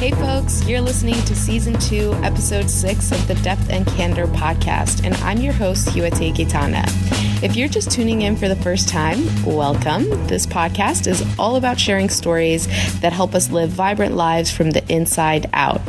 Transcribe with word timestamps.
Hey, 0.00 0.12
folks, 0.12 0.66
you're 0.66 0.80
listening 0.80 1.22
to 1.26 1.36
season 1.36 1.78
two, 1.78 2.14
episode 2.22 2.70
six 2.70 3.12
of 3.12 3.28
the 3.28 3.34
Depth 3.34 3.68
and 3.68 3.86
Candor 3.86 4.26
podcast, 4.28 5.04
and 5.04 5.14
I'm 5.16 5.42
your 5.42 5.52
host, 5.52 5.88
Huete 5.88 6.34
Gaetana. 6.34 6.84
If 7.42 7.54
you're 7.54 7.68
just 7.68 7.90
tuning 7.90 8.22
in 8.22 8.34
for 8.34 8.48
the 8.48 8.56
first 8.56 8.88
time, 8.88 9.18
welcome. 9.44 10.08
This 10.26 10.46
podcast 10.46 11.06
is 11.06 11.22
all 11.38 11.56
about 11.56 11.78
sharing 11.78 12.08
stories 12.08 12.66
that 13.00 13.12
help 13.12 13.34
us 13.34 13.50
live 13.50 13.68
vibrant 13.68 14.16
lives 14.16 14.50
from 14.50 14.70
the 14.70 14.82
inside 14.90 15.50
out. 15.52 15.82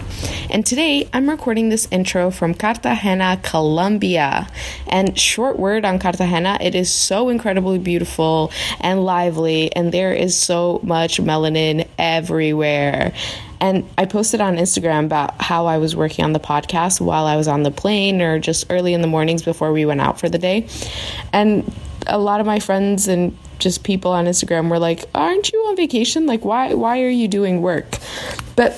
And 0.50 0.66
today, 0.66 1.08
I'm 1.14 1.30
recording 1.30 1.70
this 1.70 1.88
intro 1.90 2.32
from 2.32 2.54
Cartagena, 2.54 3.40
Colombia. 3.42 4.50
And 4.88 5.18
short 5.18 5.58
word 5.58 5.86
on 5.86 6.00
Cartagena, 6.00 6.58
it 6.60 6.76
is 6.76 6.94
so 6.94 7.30
incredibly 7.30 7.80
beautiful 7.80 8.52
and 8.82 9.06
lively, 9.06 9.74
and 9.74 9.94
there 9.94 10.14
is 10.14 10.36
so 10.36 10.82
much 10.84 11.22
melanin 11.22 11.88
everywhere. 11.98 13.14
And 13.62 13.88
I 13.98 14.06
posted 14.06 14.42
on 14.42 14.58
Instagram 14.58 15.06
about 15.06 15.40
how 15.40 15.68
I 15.68 15.78
was 15.78 15.96
working 15.96 16.26
on 16.26 16.34
the 16.34 16.40
podcast 16.40 17.00
while 17.00 17.26
I 17.28 17.38
was 17.38 17.48
on 17.48 17.62
the 17.62 17.72
plane 17.72 18.22
or 18.22 18.40
just 18.40 18.66
early 18.72 18.94
in 18.94 19.02
the 19.02 19.08
mornings 19.08 19.44
before 19.44 19.72
we 19.72 19.86
went 19.86 20.02
out 20.02 20.20
for 20.20 20.28
the 20.28 20.40
day. 20.40 20.68
And 21.32 21.72
a 22.08 22.18
lot 22.18 22.42
of 22.42 22.48
my 22.48 22.60
friends 22.60 23.08
and 23.08 23.38
just 23.60 23.84
people 23.84 24.12
on 24.12 24.26
Instagram 24.26 24.70
were 24.70 24.80
like, 24.80 25.06
"Aren't 25.14 25.54
you 25.54 25.60
on 25.68 25.76
vacation? 25.76 26.26
Like 26.26 26.44
why 26.44 26.74
why 26.74 27.02
are 27.04 27.10
you 27.10 27.28
doing 27.28 27.62
work?" 27.62 28.00
But 28.56 28.74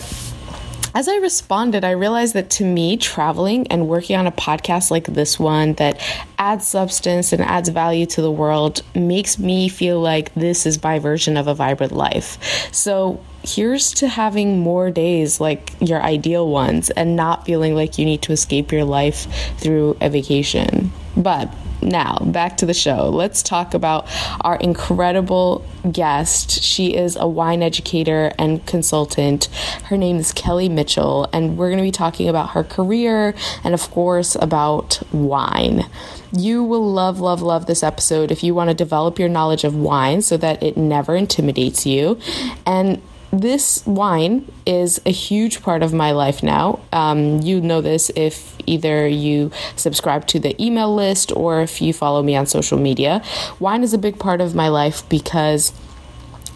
as 0.96 1.08
I 1.08 1.16
responded, 1.18 1.84
I 1.84 1.92
realized 1.92 2.36
that 2.36 2.50
to 2.52 2.66
me, 2.66 2.98
traveling 2.98 3.68
and 3.68 3.88
working 3.88 4.16
on 4.16 4.28
a 4.28 4.32
podcast 4.32 4.92
like 4.92 5.06
this 5.08 5.40
one 5.40 5.74
that 5.74 6.00
adds 6.38 6.68
substance 6.68 7.34
and 7.34 7.42
adds 7.42 7.70
value 7.70 8.06
to 8.08 8.22
the 8.22 8.32
world 8.32 8.82
makes 8.94 9.40
me 9.40 9.70
feel 9.70 10.00
like 10.00 10.34
this 10.36 10.66
is 10.66 10.82
my 10.84 11.00
version 11.00 11.36
of 11.36 11.48
a 11.48 11.56
vibrant 11.56 11.94
life. 11.94 12.38
So, 12.72 13.24
here's 13.44 13.92
to 13.94 14.08
having 14.08 14.60
more 14.60 14.90
days 14.90 15.42
like 15.42 15.74
your 15.82 16.02
ideal 16.02 16.48
ones 16.48 16.90
and 16.92 17.16
not 17.16 17.46
feeling 17.46 17.76
like 17.76 17.98
you 17.98 18.06
need 18.06 18.22
to 18.22 18.32
escape 18.32 18.72
your 18.72 18.86
life 18.86 19.28
through 19.58 19.98
a 20.00 20.10
vacation. 20.10 20.92
But 21.18 21.54
now, 21.84 22.18
back 22.20 22.58
to 22.58 22.66
the 22.66 22.74
show. 22.74 23.10
Let's 23.10 23.44
talk 23.44 23.74
about 23.74 24.08
our 24.42 24.56
incredible 24.56 25.66
guest. 25.92 26.64
She 26.64 26.96
is 26.96 27.16
a 27.16 27.28
wine 27.28 27.62
educator 27.62 28.32
and 28.38 28.66
consultant. 28.66 29.46
Her 29.86 29.98
name 29.98 30.18
is 30.18 30.32
Kelly 30.32 30.70
Mitchell, 30.70 31.30
and 31.34 31.58
we're 31.58 31.70
going 31.70 31.78
to 31.78 31.84
be 31.84 31.92
talking 31.92 32.30
about 32.30 32.52
her 32.52 32.64
career 32.64 33.36
and, 33.64 33.74
of 33.74 33.90
course, 33.92 34.36
about 34.36 35.02
wine. 35.14 35.86
You 36.32 36.64
will 36.64 36.92
love, 36.92 37.20
love, 37.20 37.42
love 37.42 37.66
this 37.66 37.84
episode 37.84 38.32
if 38.32 38.44
you 38.44 38.56
want 38.56 38.70
to 38.70 38.74
develop 38.74 39.20
your 39.20 39.30
knowledge 39.30 39.64
of 39.64 39.76
wine 39.76 40.22
so 40.22 40.38
that 40.38 40.64
it 40.64 40.78
never 40.78 41.16
intimidates 41.16 41.86
you. 41.86 42.20
And 42.66 43.02
this 43.34 43.84
wine 43.88 44.48
is 44.64 45.02
a 45.08 45.12
huge 45.12 45.64
part 45.64 45.82
of 45.82 45.92
my 45.92 46.12
life 46.12 46.44
now. 46.44 46.80
Um, 46.92 47.42
you 47.42 47.62
know 47.62 47.82
this 47.82 48.12
if 48.16 48.56
either 48.68 49.08
you 49.08 49.52
subscribe 49.76 50.28
to 50.28 50.40
the 50.40 50.62
email 50.64 50.94
list 50.94 51.32
or 51.36 51.62
if 51.62 51.82
you 51.82 51.94
follow 51.94 52.22
me 52.22 52.36
on 52.36 52.46
social 52.46 52.78
media. 52.78 53.24
Wine 53.60 53.82
is 53.82 53.92
a 53.92 53.98
big 53.98 54.20
part 54.20 54.40
of 54.40 54.54
my 54.54 54.68
life 54.68 55.08
because 55.10 55.74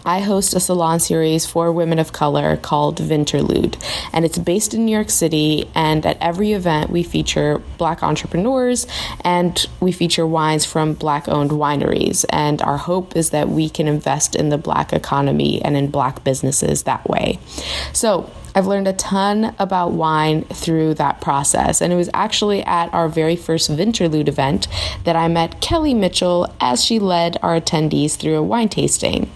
I 0.08 0.20
host 0.20 0.54
a 0.54 0.60
salon 0.60 1.00
series 1.00 1.44
for 1.44 1.70
women 1.70 1.98
of 1.98 2.12
color 2.12 2.56
called 2.56 2.96
Vinterlude, 2.96 3.76
and 4.10 4.24
it's 4.24 4.38
based 4.38 4.72
in 4.72 4.86
New 4.86 4.92
York 4.92 5.10
City. 5.10 5.68
And 5.74 6.06
at 6.06 6.16
every 6.18 6.52
event, 6.52 6.88
we 6.88 7.02
feature 7.02 7.60
black 7.76 8.02
entrepreneurs 8.02 8.86
and 9.20 9.66
we 9.80 9.92
feature 9.92 10.26
wines 10.26 10.64
from 10.64 10.94
black 10.94 11.28
owned 11.28 11.50
wineries. 11.50 12.24
And 12.30 12.62
our 12.62 12.78
hope 12.78 13.16
is 13.16 13.30
that 13.30 13.50
we 13.50 13.68
can 13.68 13.86
invest 13.86 14.34
in 14.34 14.48
the 14.48 14.56
black 14.56 14.94
economy 14.94 15.60
and 15.60 15.76
in 15.76 15.90
black 15.90 16.24
businesses 16.24 16.84
that 16.84 17.06
way. 17.06 17.38
So, 17.92 18.30
I've 18.54 18.66
learned 18.66 18.88
a 18.88 18.94
ton 18.94 19.54
about 19.58 19.92
wine 19.92 20.44
through 20.44 20.94
that 20.94 21.20
process. 21.20 21.82
And 21.82 21.92
it 21.92 21.96
was 21.96 22.08
actually 22.14 22.62
at 22.62 22.92
our 22.94 23.10
very 23.10 23.36
first 23.36 23.70
Vinterlude 23.70 24.26
event 24.26 24.68
that 25.04 25.16
I 25.16 25.28
met 25.28 25.60
Kelly 25.60 25.92
Mitchell 25.92 26.50
as 26.62 26.82
she 26.82 26.98
led 26.98 27.36
our 27.42 27.60
attendees 27.60 28.16
through 28.16 28.36
a 28.36 28.42
wine 28.42 28.70
tasting. 28.70 29.30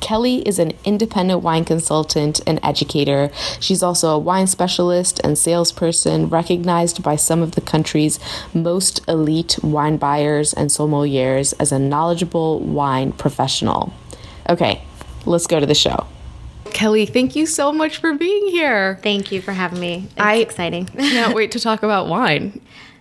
Kelly 0.00 0.38
is 0.48 0.58
an 0.58 0.72
independent 0.84 1.42
wine 1.42 1.64
consultant 1.64 2.40
and 2.46 2.58
educator. 2.62 3.30
She's 3.60 3.82
also 3.82 4.10
a 4.10 4.18
wine 4.18 4.46
specialist 4.46 5.20
and 5.22 5.38
salesperson 5.38 6.28
recognized 6.28 7.02
by 7.02 7.16
some 7.16 7.42
of 7.42 7.52
the 7.52 7.60
country's 7.60 8.18
most 8.54 9.06
elite 9.08 9.58
wine 9.62 9.96
buyers 9.96 10.52
and 10.52 10.70
sommeliers 10.70 11.54
as 11.60 11.72
a 11.72 11.78
knowledgeable 11.78 12.60
wine 12.60 13.12
professional. 13.12 13.92
Okay, 14.48 14.82
let's 15.26 15.46
go 15.46 15.60
to 15.60 15.66
the 15.66 15.74
show. 15.74 16.06
Kelly, 16.72 17.04
thank 17.04 17.36
you 17.36 17.46
so 17.46 17.72
much 17.72 17.98
for 17.98 18.14
being 18.14 18.48
here. 18.48 18.98
Thank 19.02 19.32
you 19.32 19.42
for 19.42 19.52
having 19.52 19.80
me. 19.80 20.06
It's 20.10 20.20
I 20.20 20.36
exciting. 20.36 20.86
Can't 20.86 21.34
wait 21.36 21.52
to 21.52 21.60
talk 21.60 21.82
about 21.82 22.08
wine. 22.08 22.60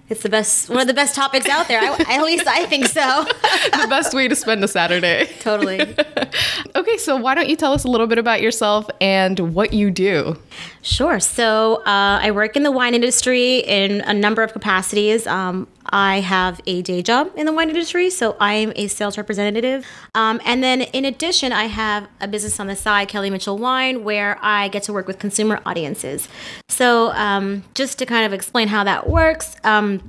It's 0.10 0.24
the 0.24 0.30
best, 0.30 0.70
one 0.70 0.82
of 0.82 0.88
the 0.88 0.94
best 0.94 1.14
topics 1.14 1.48
out 1.48 1.68
there. 1.68 1.80
I, 1.82 2.18
at 2.18 2.24
least 2.24 2.48
I 2.48 2.66
think 2.66 2.88
so. 2.88 3.00
the 3.24 3.88
best 3.88 4.14
way 4.14 4.28
to 4.28 4.36
spend 4.36 4.64
a 4.64 4.68
Saturday. 4.68 5.30
Totally. 5.40 5.82
okay, 6.76 6.98
so 6.98 7.16
why 7.16 7.36
don't 7.36 7.48
you 7.48 7.56
tell 7.56 7.74
us 7.74 7.84
a 7.84 7.88
little 7.88 8.08
bit 8.08 8.18
about 8.18 8.42
yourself 8.42 8.90
and 9.00 9.54
what 9.54 9.72
you 9.72 9.92
do? 9.92 10.36
Sure. 10.82 11.20
So 11.20 11.84
uh, 11.84 12.20
I 12.22 12.32
work 12.32 12.56
in 12.56 12.64
the 12.64 12.72
wine 12.72 12.96
industry 12.96 13.60
in 13.60 14.02
a 14.02 14.14
number 14.14 14.42
of 14.42 14.52
capacities. 14.52 15.28
Um, 15.28 15.68
I 15.92 16.22
have 16.22 16.62
a 16.66 16.82
day 16.82 17.02
job 17.02 17.32
in 17.36 17.46
the 17.46 17.54
wine 17.54 17.70
industry, 17.70 18.10
so 18.10 18.36
I'm 18.40 18.74
a 18.76 18.88
sales 18.88 19.18
representative. 19.18 19.86
Um, 20.16 20.40
and 20.46 20.64
then 20.64 20.82
in 20.82 21.06
addition, 21.06 21.52
I 21.52 21.66
have 21.66 22.08
a 22.22 22.28
business 22.28 22.60
on 22.60 22.68
the 22.68 22.76
side, 22.76 23.08
Kelly 23.08 23.30
Mitchell 23.30 23.58
Wine, 23.58 24.04
where 24.04 24.38
I 24.42 24.68
get 24.70 24.84
to 24.84 24.94
work 24.94 25.08
with 25.08 25.20
consumer 25.20 25.60
audiences. 25.66 26.30
So 26.68 27.12
um, 27.12 27.64
just 27.74 28.00
to 28.00 28.06
kind 28.06 28.26
of 28.26 28.34
explain 28.34 28.68
how 28.70 28.84
that 28.84 29.10
works, 29.10 29.56
um, 29.64 30.02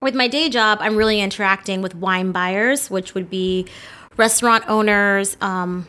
with 0.00 0.14
my 0.14 0.28
day 0.28 0.48
job, 0.48 0.78
I'm 0.80 0.96
really 0.96 1.20
interacting 1.20 1.82
with 1.82 1.94
wine 1.94 2.32
buyers, 2.32 2.90
which 2.90 3.14
would 3.14 3.28
be 3.28 3.66
restaurant 4.16 4.64
owners, 4.66 5.36
um, 5.40 5.86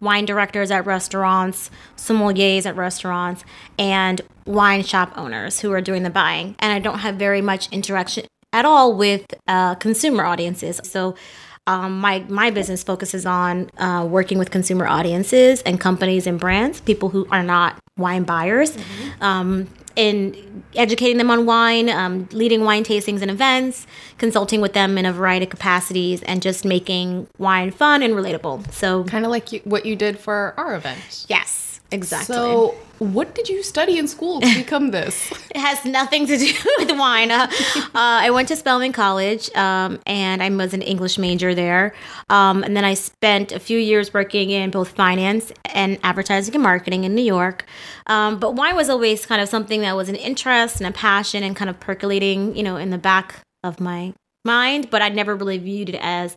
wine 0.00 0.24
directors 0.24 0.70
at 0.70 0.86
restaurants, 0.86 1.70
sommeliers 1.96 2.66
at 2.66 2.76
restaurants, 2.76 3.44
and 3.78 4.20
wine 4.46 4.82
shop 4.82 5.12
owners 5.16 5.60
who 5.60 5.72
are 5.72 5.80
doing 5.80 6.02
the 6.02 6.10
buying. 6.10 6.56
And 6.58 6.72
I 6.72 6.78
don't 6.78 6.98
have 7.00 7.16
very 7.16 7.40
much 7.40 7.70
interaction 7.70 8.26
at 8.52 8.64
all 8.64 8.94
with 8.96 9.26
uh, 9.48 9.74
consumer 9.76 10.24
audiences. 10.24 10.80
So 10.84 11.14
um, 11.66 12.00
my 12.00 12.24
my 12.28 12.50
business 12.50 12.82
focuses 12.82 13.26
on 13.26 13.70
uh, 13.78 14.04
working 14.08 14.38
with 14.38 14.50
consumer 14.50 14.86
audiences 14.86 15.62
and 15.62 15.78
companies 15.78 16.26
and 16.26 16.40
brands, 16.40 16.80
people 16.80 17.10
who 17.10 17.28
are 17.30 17.42
not 17.42 17.78
wine 17.96 18.24
buyers, 18.24 18.76
mm-hmm. 18.76 19.22
um, 19.22 19.68
in 19.94 20.64
educating 20.74 21.18
them 21.18 21.30
on 21.30 21.46
wine, 21.46 21.88
um, 21.88 22.28
leading 22.32 22.64
wine 22.64 22.82
tastings 22.82 23.22
and 23.22 23.30
events, 23.30 23.86
consulting 24.18 24.60
with 24.60 24.72
them 24.72 24.96
in 24.98 25.04
a 25.04 25.12
variety 25.12 25.44
of 25.44 25.50
capacities, 25.50 26.22
and 26.22 26.42
just 26.42 26.64
making 26.64 27.28
wine 27.38 27.70
fun 27.70 28.02
and 28.02 28.14
relatable. 28.14 28.72
So 28.72 29.04
kind 29.04 29.24
of 29.24 29.30
like 29.30 29.52
you, 29.52 29.60
what 29.64 29.84
you 29.84 29.94
did 29.94 30.18
for 30.18 30.54
our 30.56 30.74
event. 30.74 31.26
Yes. 31.28 31.69
Exactly. 31.92 32.34
So, 32.34 32.74
what 32.98 33.34
did 33.34 33.48
you 33.48 33.62
study 33.62 33.98
in 33.98 34.06
school 34.06 34.40
to 34.40 34.54
become 34.54 34.90
this? 34.98 35.32
it 35.50 35.56
has 35.56 35.84
nothing 35.84 36.26
to 36.26 36.36
do 36.36 36.52
with 36.78 36.90
wine. 36.98 37.30
Uh, 37.30 37.50
uh, 37.76 37.88
I 37.94 38.30
went 38.30 38.48
to 38.48 38.56
Spelman 38.56 38.92
College, 38.92 39.50
um, 39.56 39.98
and 40.06 40.42
I 40.42 40.48
was 40.50 40.74
an 40.74 40.82
English 40.82 41.18
major 41.18 41.54
there. 41.54 41.94
Um, 42.28 42.62
and 42.62 42.76
then 42.76 42.84
I 42.84 42.94
spent 42.94 43.52
a 43.52 43.58
few 43.58 43.78
years 43.78 44.12
working 44.14 44.50
in 44.50 44.70
both 44.70 44.90
finance 44.90 45.50
and 45.66 45.98
advertising 46.04 46.54
and 46.54 46.62
marketing 46.62 47.04
in 47.04 47.14
New 47.14 47.22
York. 47.22 47.64
Um, 48.06 48.38
but 48.38 48.54
wine 48.54 48.76
was 48.76 48.88
always 48.88 49.26
kind 49.26 49.40
of 49.40 49.48
something 49.48 49.80
that 49.80 49.96
was 49.96 50.08
an 50.08 50.16
interest 50.16 50.80
and 50.80 50.86
a 50.86 50.92
passion, 50.92 51.42
and 51.42 51.56
kind 51.56 51.70
of 51.70 51.80
percolating, 51.80 52.54
you 52.56 52.62
know, 52.62 52.76
in 52.76 52.90
the 52.90 52.98
back 52.98 53.40
of 53.64 53.80
my 53.80 54.12
mind. 54.44 54.90
But 54.90 55.02
I 55.02 55.08
never 55.08 55.34
really 55.34 55.58
viewed 55.58 55.88
it 55.88 55.98
as 56.00 56.36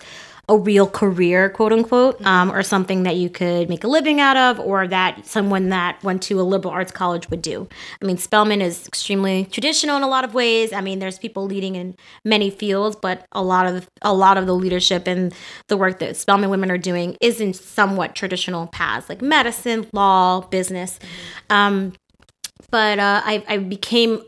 a 0.50 0.58
real 0.58 0.88
career, 0.88 1.50
quote 1.50 1.72
unquote, 1.72 2.22
um, 2.26 2.52
or 2.52 2.64
something 2.64 3.04
that 3.04 3.16
you 3.16 3.30
could 3.30 3.70
make 3.70 3.86
a 3.86 3.88
living 3.88 4.20
out 4.20 4.36
of, 4.36 4.60
or 4.60 4.88
that 4.88 5.26
someone 5.26 5.70
that 5.70 6.04
went 6.04 6.22
to 6.24 6.40
a 6.40 6.44
liberal 6.44 6.74
arts 6.74 6.92
college 6.92 7.30
would 7.30 7.42
do. 7.42 7.68
I 8.02 8.06
mean, 8.06 8.18
Spelman 8.18 8.62
is 8.62 8.86
extremely 8.86 9.46
traditional 9.46 9.96
in 9.96 10.04
a 10.04 10.08
lot 10.08 10.26
of 10.26 10.34
ways. 10.34 10.74
I 10.74 10.82
mean, 10.82 11.00
there's 11.00 11.18
people 11.18 11.46
leading 11.46 11.76
in 11.76 11.96
many 12.26 12.50
fields, 12.50 12.98
but 12.98 13.26
a 13.32 13.42
lot 13.42 13.66
of 13.68 13.90
a 14.02 14.14
lot 14.14 14.38
of 14.38 14.46
the 14.46 14.56
leadership 14.56 15.08
and 15.08 15.34
the 15.70 15.78
work 15.78 16.00
that 16.00 16.18
Spelman 16.18 16.50
women 16.50 16.70
are 16.70 16.78
doing 16.78 17.16
is 17.22 17.40
in 17.40 17.54
somewhat 17.54 18.14
traditional 18.14 18.68
paths, 18.68 19.08
like 19.08 19.22
medicine, 19.22 19.88
law, 19.94 20.42
business. 20.42 21.00
Um, 21.50 21.94
but 22.70 23.00
uh, 23.00 23.22
I, 23.24 23.46
I 23.48 23.58
became 23.60 24.24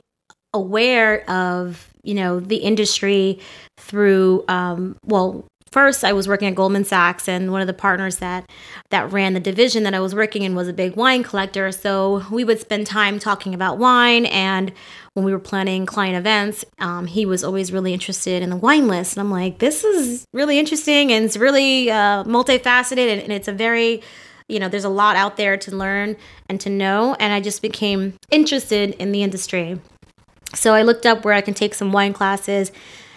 aware 0.54 1.30
of 1.30 1.90
you 2.04 2.14
know 2.14 2.40
the 2.40 2.58
industry 2.58 3.40
through 3.78 4.46
um, 4.48 4.96
well 5.04 5.46
first 5.76 6.06
I 6.06 6.14
was 6.14 6.26
working 6.26 6.48
at 6.48 6.56
Goldman 6.56 6.86
Sachs 6.86 7.28
and 7.28 7.52
one 7.52 7.60
of 7.60 7.68
the 7.68 7.74
partners 7.74 8.16
that 8.20 8.50
that 8.92 9.12
ran 9.12 9.34
the 9.34 9.42
division 9.42 9.84
that 9.84 9.94
I 9.94 10.00
was 10.00 10.16
working 10.16 10.44
in 10.44 10.56
was 10.56 10.70
a 10.70 10.74
big 10.74 10.96
wine 10.96 11.22
collector. 11.22 11.70
So 11.74 12.24
we 12.32 12.46
would 12.46 12.62
spend 12.62 12.88
time 12.88 13.20
talking 13.20 13.54
about 13.54 13.78
wine 13.78 14.26
and 14.28 14.72
when 15.16 15.26
we 15.26 15.34
were 15.34 15.40
planning 15.52 15.86
client 15.86 16.16
events, 16.16 16.64
um, 16.80 17.08
he 17.08 17.26
was 17.26 17.44
always 17.44 17.74
really 17.74 17.92
interested 17.92 18.42
in 18.42 18.52
the 18.52 18.56
wine 18.56 18.88
list. 18.88 19.18
And 19.18 19.20
I'm 19.20 19.32
like, 19.32 19.60
this 19.60 19.84
is 19.84 20.26
really 20.32 20.60
interesting 20.60 21.12
and 21.12 21.26
it's 21.26 21.36
really 21.36 21.92
uh, 21.92 22.24
multifaceted 22.24 23.12
and, 23.12 23.22
and 23.22 23.34
it's 23.34 23.50
a 23.50 23.54
very 23.54 24.02
you 24.48 24.60
know, 24.60 24.70
there's 24.70 24.86
a 24.86 24.90
lot 25.04 25.18
out 25.18 25.36
there 25.36 25.58
to 25.58 25.76
learn 25.76 26.16
and 26.48 26.62
to 26.62 26.70
know. 26.70 27.18
And 27.20 27.34
I 27.34 27.42
just 27.42 27.62
became 27.62 28.14
interested 28.32 28.92
in 28.92 29.12
the 29.12 29.24
industry. 29.24 29.82
So 30.54 30.74
I 30.74 30.84
looked 30.84 31.06
up 31.06 31.26
where 31.26 31.34
I 31.34 31.42
can 31.42 31.54
take 31.54 31.74
some 31.74 31.92
wine 31.92 32.14
classes. 32.14 32.72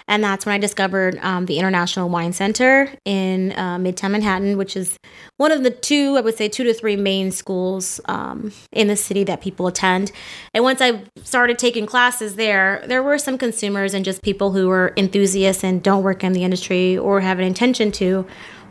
And 0.09 0.25
that's 0.25 0.47
when 0.47 0.55
I 0.55 0.59
discovered 0.59 1.19
um, 1.23 1.45
the 1.45 1.59
International 1.59 2.09
Wine 2.09 2.33
Center 2.33 2.91
in 3.05 3.53
uh, 3.53 3.77
Midtown 3.77 4.13
Manhattan, 4.13 4.57
which 4.57 4.75
is 4.75 4.99
one 5.37 5.53
of 5.53 5.63
the 5.63 5.71
two, 5.71 6.17
I 6.17 6.23
would 6.23 6.37
say, 6.37 6.49
two 6.49 6.65
to 6.65 6.73
three 6.73 6.97
main 6.97 7.31
schools 7.31 8.01
um, 8.07 8.53
in 8.73 8.89
the 8.89 8.97
city 8.97 9.23
that 9.25 9.43
people 9.43 9.67
attend. 9.67 10.11
And 10.55 10.65
once 10.65 10.81
I 10.81 11.03
started 11.23 11.59
taking 11.59 11.85
classes 11.85 12.37
there, 12.37 12.83
there 12.87 13.03
were 13.03 13.19
some 13.19 13.37
consumers 13.37 13.93
and 13.93 14.03
just 14.03 14.23
people 14.23 14.53
who 14.53 14.69
were 14.69 14.95
enthusiasts 14.97 15.63
and 15.63 15.83
don't 15.83 16.03
work 16.03 16.25
in 16.25 16.33
the 16.33 16.43
industry 16.43 16.97
or 16.97 17.21
have 17.21 17.39
an 17.39 17.45
intention 17.45 17.93
to. 17.93 18.27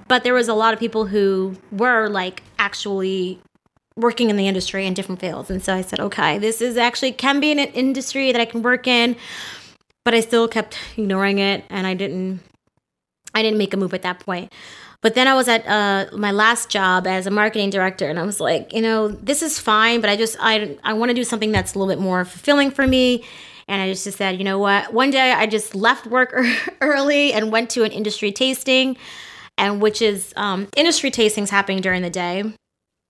But 0.07 0.23
there 0.23 0.33
was 0.33 0.47
a 0.47 0.55
lot 0.55 0.73
of 0.73 0.79
people 0.79 1.05
who 1.05 1.55
were 1.71 2.07
like 2.09 2.41
actually 2.57 3.39
working 3.95 4.29
in 4.29 4.37
the 4.37 4.47
industry 4.47 4.85
in 4.85 4.93
different 4.93 5.19
fields. 5.19 5.49
And 5.49 5.61
so 5.61 5.73
I 5.73 5.81
said, 5.81 5.99
okay, 5.99 6.37
this 6.37 6.61
is 6.61 6.77
actually 6.77 7.11
can 7.11 7.39
be 7.39 7.51
an 7.51 7.59
industry 7.59 8.31
that 8.31 8.39
I 8.39 8.45
can 8.45 8.61
work 8.61 8.87
in 8.87 9.15
but 10.07 10.13
I 10.13 10.21
still 10.21 10.48
kept 10.48 10.77
ignoring 10.95 11.39
it 11.39 11.65
and 11.69 11.86
I 11.86 11.94
didn't 11.94 12.39
I 13.33 13.42
didn't 13.42 13.57
make 13.57 13.74
a 13.74 13.77
move 13.77 13.94
at 13.94 14.04
that 14.04 14.21
point. 14.21 14.54
But 15.01 15.15
then 15.15 15.27
I 15.27 15.36
was 15.36 15.50
at 15.50 15.68
uh, 15.68 16.15
my 16.15 16.31
last 16.31 16.69
job 16.69 17.06
as 17.06 17.27
a 17.27 17.30
marketing 17.30 17.71
director, 17.71 18.07
and 18.07 18.18
I 18.18 18.24
was 18.24 18.39
like, 18.39 18.71
you 18.71 18.81
know, 18.81 19.09
this 19.09 19.42
is 19.42 19.59
fine, 19.59 20.00
but 20.00 20.09
I 20.09 20.15
just 20.15 20.38
I 20.39 20.77
I 20.81 20.94
want 20.94 21.09
to 21.09 21.13
do 21.13 21.25
something 21.25 21.51
that's 21.51 21.75
a 21.75 21.77
little 21.77 21.94
bit 21.94 22.01
more 22.01 22.24
fulfilling 22.24 22.71
for 22.71 22.88
me. 22.88 23.25
And 23.68 23.81
I 23.81 23.92
just 23.92 24.09
said, 24.18 24.38
you 24.38 24.45
know 24.45 24.59
what? 24.59 24.94
One 24.94 25.12
day 25.12 25.33
I 25.33 25.45
just 25.45 25.75
left 25.75 26.07
work 26.07 26.33
early 26.81 27.33
and 27.33 27.51
went 27.51 27.69
to 27.71 27.83
an 27.83 27.92
industry 27.92 28.31
tasting, 28.31 28.95
and 29.57 29.81
which 29.81 30.01
is 30.01 30.31
um, 30.38 30.69
industry 30.77 31.12
tastings 31.12 31.50
happening 31.50 31.81
during 31.81 32.01
the 32.01 32.09
day. 32.09 32.44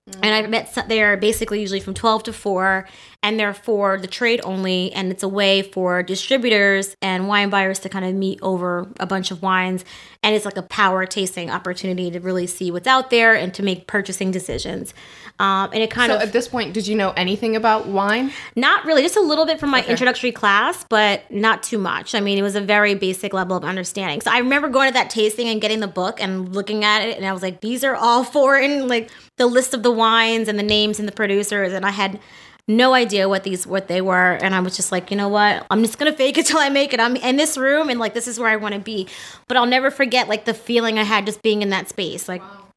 Mm-hmm. 0.09 0.23
And 0.23 0.33
I 0.33 0.47
met 0.47 0.75
there 0.87 1.15
basically 1.15 1.59
usually 1.59 1.79
from 1.79 1.93
12 1.93 2.23
to 2.23 2.33
4, 2.33 2.87
and 3.23 3.39
they're 3.39 3.53
the 3.53 4.07
trade 4.09 4.41
only. 4.43 4.91
And 4.93 5.11
it's 5.11 5.23
a 5.23 5.27
way 5.27 5.61
for 5.61 6.03
distributors 6.03 6.95
and 7.01 7.27
wine 7.27 7.49
buyers 7.49 7.79
to 7.79 7.89
kind 7.89 8.05
of 8.05 8.13
meet 8.15 8.39
over 8.41 8.87
a 8.99 9.05
bunch 9.05 9.31
of 9.31 9.41
wines. 9.41 9.83
And 10.23 10.35
it's 10.35 10.45
like 10.45 10.57
a 10.57 10.61
power 10.61 11.05
tasting 11.05 11.49
opportunity 11.49 12.11
to 12.11 12.19
really 12.19 12.47
see 12.47 12.71
what's 12.71 12.87
out 12.87 13.09
there 13.09 13.33
and 13.33 13.53
to 13.55 13.63
make 13.63 13.87
purchasing 13.87 14.31
decisions. 14.31 14.93
Um, 15.39 15.69
and 15.71 15.83
it 15.83 15.91
kind 15.91 16.09
so 16.09 16.15
of. 16.15 16.21
at 16.23 16.33
this 16.33 16.47
point, 16.47 16.73
did 16.73 16.87
you 16.87 16.95
know 16.95 17.11
anything 17.11 17.55
about 17.55 17.87
wine? 17.87 18.31
Not 18.55 18.85
really, 18.85 19.03
just 19.03 19.17
a 19.17 19.21
little 19.21 19.45
bit 19.45 19.59
from 19.59 19.69
my 19.69 19.81
okay. 19.81 19.91
introductory 19.91 20.31
class, 20.31 20.83
but 20.89 21.29
not 21.29 21.61
too 21.61 21.77
much. 21.77 22.15
I 22.15 22.21
mean, 22.21 22.39
it 22.39 22.41
was 22.41 22.55
a 22.55 22.61
very 22.61 22.95
basic 22.95 23.33
level 23.33 23.55
of 23.55 23.63
understanding. 23.63 24.21
So 24.21 24.31
I 24.31 24.39
remember 24.39 24.67
going 24.67 24.89
to 24.89 24.93
that 24.93 25.11
tasting 25.11 25.47
and 25.47 25.61
getting 25.61 25.79
the 25.79 25.87
book 25.87 26.19
and 26.19 26.55
looking 26.55 26.83
at 26.83 27.07
it, 27.07 27.17
and 27.17 27.25
I 27.25 27.33
was 27.33 27.43
like, 27.43 27.61
these 27.61 27.83
are 27.83 27.95
all 27.95 28.23
foreign, 28.37 28.87
like 28.87 29.11
the 29.37 29.45
list 29.45 29.75
of 29.75 29.83
the 29.83 29.91
wines 29.91 30.47
and 30.47 30.57
the 30.57 30.63
names 30.63 30.97
and 30.97 31.07
the 31.07 31.13
producers, 31.13 31.71
and 31.71 31.85
I 31.85 31.91
had 31.91 32.19
no 32.67 32.93
idea 32.93 33.29
what 33.29 33.43
these 33.43 33.65
what 33.65 33.87
they 33.87 34.01
were 34.01 34.33
and 34.41 34.53
i 34.53 34.59
was 34.59 34.75
just 34.75 34.91
like 34.91 35.09
you 35.09 35.17
know 35.17 35.29
what 35.29 35.65
i'm 35.69 35.81
just 35.81 35.97
gonna 35.97 36.13
fake 36.13 36.37
it 36.37 36.45
till 36.45 36.59
i 36.59 36.69
make 36.69 36.93
it 36.93 36.99
i'm 36.99 37.15
in 37.15 37.37
this 37.37 37.57
room 37.57 37.89
and 37.89 37.99
like 37.99 38.13
this 38.13 38.27
is 38.27 38.39
where 38.39 38.49
i 38.49 38.55
want 38.55 38.73
to 38.73 38.79
be 38.79 39.07
but 39.47 39.55
i'll 39.55 39.65
never 39.65 39.89
forget 39.89 40.27
like 40.27 40.45
the 40.45 40.53
feeling 40.53 40.99
i 40.99 41.03
had 41.03 41.25
just 41.25 41.41
being 41.41 41.61
in 41.61 41.69
that 41.69 41.87
space 41.87 42.27
like 42.27 42.41
wow. 42.41 42.67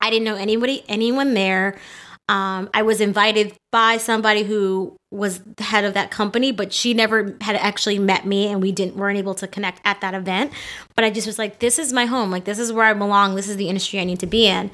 i 0.00 0.10
didn't 0.10 0.24
know 0.24 0.36
anybody 0.36 0.84
anyone 0.88 1.34
there 1.34 1.78
um, 2.28 2.68
I 2.74 2.82
was 2.82 3.00
invited 3.00 3.54
by 3.72 3.96
somebody 3.96 4.42
who 4.42 4.98
was 5.10 5.40
the 5.56 5.62
head 5.62 5.86
of 5.86 5.94
that 5.94 6.10
company, 6.10 6.52
but 6.52 6.74
she 6.74 6.92
never 6.92 7.34
had 7.40 7.56
actually 7.56 7.98
met 7.98 8.26
me, 8.26 8.48
and 8.48 8.60
we 8.60 8.70
didn't 8.70 8.96
weren't 8.96 9.16
able 9.16 9.34
to 9.36 9.46
connect 9.46 9.80
at 9.86 10.02
that 10.02 10.12
event. 10.12 10.52
But 10.94 11.06
I 11.06 11.10
just 11.10 11.26
was 11.26 11.38
like, 11.38 11.60
"This 11.60 11.78
is 11.78 11.90
my 11.90 12.04
home. 12.04 12.30
Like 12.30 12.44
this 12.44 12.58
is 12.58 12.70
where 12.70 12.84
I 12.84 12.92
belong. 12.92 13.34
This 13.34 13.48
is 13.48 13.56
the 13.56 13.68
industry 13.68 13.98
I 13.98 14.04
need 14.04 14.20
to 14.20 14.26
be 14.26 14.46
in." 14.46 14.70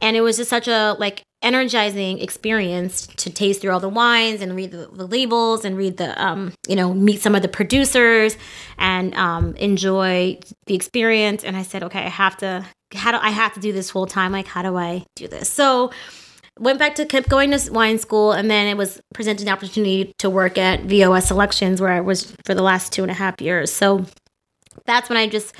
And 0.00 0.16
it 0.16 0.22
was 0.22 0.38
just 0.38 0.48
such 0.48 0.66
a 0.66 0.96
like 0.98 1.22
energizing 1.44 2.18
experience 2.18 3.06
to 3.06 3.30
taste 3.30 3.60
through 3.60 3.72
all 3.72 3.80
the 3.80 3.88
wines 3.88 4.40
and 4.40 4.56
read 4.56 4.72
the, 4.72 4.88
the 4.92 5.06
labels 5.06 5.64
and 5.64 5.76
read 5.76 5.98
the 5.98 6.20
um, 6.22 6.52
you 6.66 6.74
know 6.74 6.92
meet 6.92 7.20
some 7.20 7.34
of 7.34 7.42
the 7.42 7.48
producers 7.48 8.36
and 8.78 9.14
um, 9.14 9.54
enjoy 9.56 10.38
the 10.66 10.74
experience. 10.74 11.44
And 11.44 11.56
I 11.56 11.62
said, 11.62 11.82
"Okay, 11.84 12.00
I 12.00 12.08
have 12.08 12.36
to." 12.38 12.66
How 12.94 13.10
do 13.10 13.18
I 13.20 13.30
have 13.30 13.52
to 13.54 13.60
do 13.60 13.72
this 13.72 13.90
full 13.90 14.06
time? 14.06 14.30
Like, 14.30 14.46
how 14.46 14.62
do 14.62 14.76
I 14.76 15.04
do 15.16 15.26
this? 15.26 15.48
So 15.48 15.90
went 16.60 16.78
back 16.78 16.94
to 16.94 17.04
kept 17.04 17.28
going 17.28 17.50
to 17.50 17.72
wine 17.72 17.98
school 17.98 18.32
and 18.32 18.50
then 18.50 18.68
it 18.68 18.76
was 18.76 19.00
presented 19.12 19.46
an 19.46 19.52
opportunity 19.52 20.12
to 20.18 20.30
work 20.30 20.56
at 20.56 20.82
vos 20.82 21.26
selections 21.26 21.80
where 21.80 21.90
i 21.90 22.00
was 22.00 22.32
for 22.44 22.54
the 22.54 22.62
last 22.62 22.92
two 22.92 23.02
and 23.02 23.10
a 23.10 23.14
half 23.14 23.40
years 23.40 23.72
so 23.72 24.04
that's 24.86 25.08
when 25.08 25.18
i 25.18 25.26
just 25.26 25.52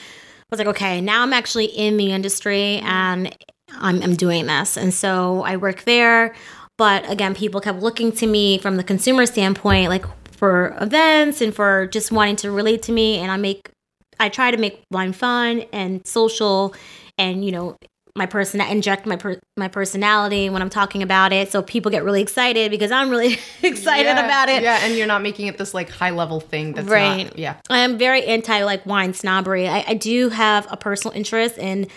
was 0.50 0.58
like 0.58 0.69
okay 0.69 1.00
now 1.00 1.22
i'm 1.22 1.32
actually 1.32 1.64
in 1.64 1.96
the 1.96 2.12
industry 2.12 2.78
and 2.84 3.36
i'm, 3.78 4.02
I'm 4.02 4.14
doing 4.14 4.46
this 4.46 4.76
and 4.76 4.92
so 4.92 5.42
i 5.42 5.56
work 5.56 5.82
there 5.82 6.34
but 6.76 7.08
again 7.10 7.34
people 7.34 7.60
kept 7.60 7.80
looking 7.80 8.12
to 8.12 8.26
me 8.26 8.58
from 8.58 8.76
the 8.76 8.84
consumer 8.84 9.26
standpoint 9.26 9.88
like 9.88 10.04
for 10.32 10.76
events 10.80 11.40
and 11.40 11.54
for 11.54 11.86
just 11.86 12.12
wanting 12.12 12.36
to 12.36 12.50
relate 12.50 12.82
to 12.82 12.92
me 12.92 13.18
and 13.18 13.30
i 13.30 13.36
make 13.36 13.70
i 14.18 14.28
try 14.28 14.50
to 14.50 14.56
make 14.56 14.82
wine 14.90 15.12
fun 15.12 15.64
and 15.72 16.06
social 16.06 16.74
and 17.18 17.44
you 17.44 17.52
know 17.52 17.76
my 18.16 18.26
person 18.26 18.60
inject 18.60 19.06
my 19.06 19.16
per- 19.16 19.40
my 19.56 19.66
personality 19.66 20.48
when 20.48 20.62
I'm 20.62 20.70
talking 20.70 21.02
about 21.02 21.32
it, 21.32 21.50
so 21.50 21.62
people 21.62 21.90
get 21.90 22.04
really 22.04 22.22
excited 22.22 22.70
because 22.70 22.92
I'm 22.92 23.10
really 23.10 23.38
excited 23.62 24.04
yeah, 24.04 24.24
about 24.24 24.48
it. 24.48 24.62
Yeah, 24.62 24.78
and 24.82 24.94
you're 24.94 25.08
not 25.08 25.22
making 25.22 25.48
it 25.48 25.58
this 25.58 25.74
like 25.74 25.90
high 25.90 26.10
level 26.10 26.38
thing. 26.38 26.74
That's 26.74 26.86
right. 26.86 27.24
Not, 27.24 27.38
yeah, 27.38 27.56
I 27.68 27.80
am 27.80 27.98
very 27.98 28.24
anti 28.24 28.62
like 28.62 28.86
wine 28.86 29.14
snobbery. 29.14 29.68
I, 29.68 29.84
I 29.88 29.94
do 29.94 30.28
have 30.28 30.70
a 30.70 30.76
personal 30.76 31.16
interest 31.16 31.58
in 31.58 31.88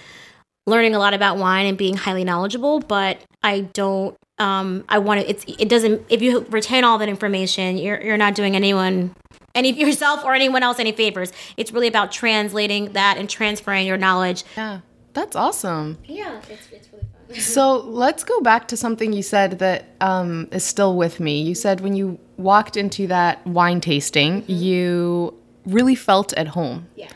learning 0.68 0.94
a 0.94 1.00
lot 1.00 1.16
about 1.16 1.38
wine 1.38 1.66
and 1.66 1.76
being 1.78 1.98
highly 1.98 2.24
knowledgeable, 2.24 2.80
but 2.80 3.20
I 3.42 3.62
don't. 3.62 4.16
Um, 4.38 4.84
I 4.88 5.00
want 5.00 5.22
to. 5.22 5.28
It's 5.28 5.44
it 5.48 5.68
doesn't. 5.68 6.06
If 6.10 6.22
you 6.22 6.42
retain 6.50 6.84
all 6.84 7.00
that 7.00 7.10
information, 7.10 7.80
you're 7.80 8.00
you're 8.00 8.18
not 8.18 8.36
doing 8.36 8.56
anyone 8.56 9.16
any 9.56 9.72
yourself 9.84 10.24
or 10.24 10.36
anyone 10.36 10.62
else 10.62 10.78
any 10.80 10.92
favors. 10.92 11.34
It's 11.58 11.72
really 11.72 11.88
about 11.88 12.12
translating 12.12 12.94
that 12.94 13.18
and 13.18 13.28
transferring 13.28 13.88
your 13.88 13.98
knowledge. 13.98 14.44
Yeah 14.56 14.82
that's 15.18 15.36
awesome. 15.36 15.98
Yeah, 16.06 16.40
it's, 16.48 16.72
it's 16.72 16.94
really 16.94 17.06
fun. 17.28 17.36
so 17.42 17.78
let's 17.80 18.24
go 18.24 18.40
back 18.42 18.68
to 18.68 18.78
something 18.78 19.14
you 19.14 19.24
said 19.24 19.58
that 19.60 19.86
um, 20.00 20.48
is 20.52 20.64
still 20.64 20.96
with 20.96 21.20
me. 21.20 21.42
You 21.42 21.56
said 21.56 21.82
when 21.82 21.96
you 21.96 22.20
walked 22.38 22.78
into 22.78 23.08
that 23.08 23.46
wine 23.48 23.82
tasting, 23.82 24.44
mm-hmm. 24.44 24.52
you 24.52 25.34
really 25.66 25.96
felt 25.96 26.34
at 26.34 26.50
home. 26.50 26.88
Yes. 26.96 27.14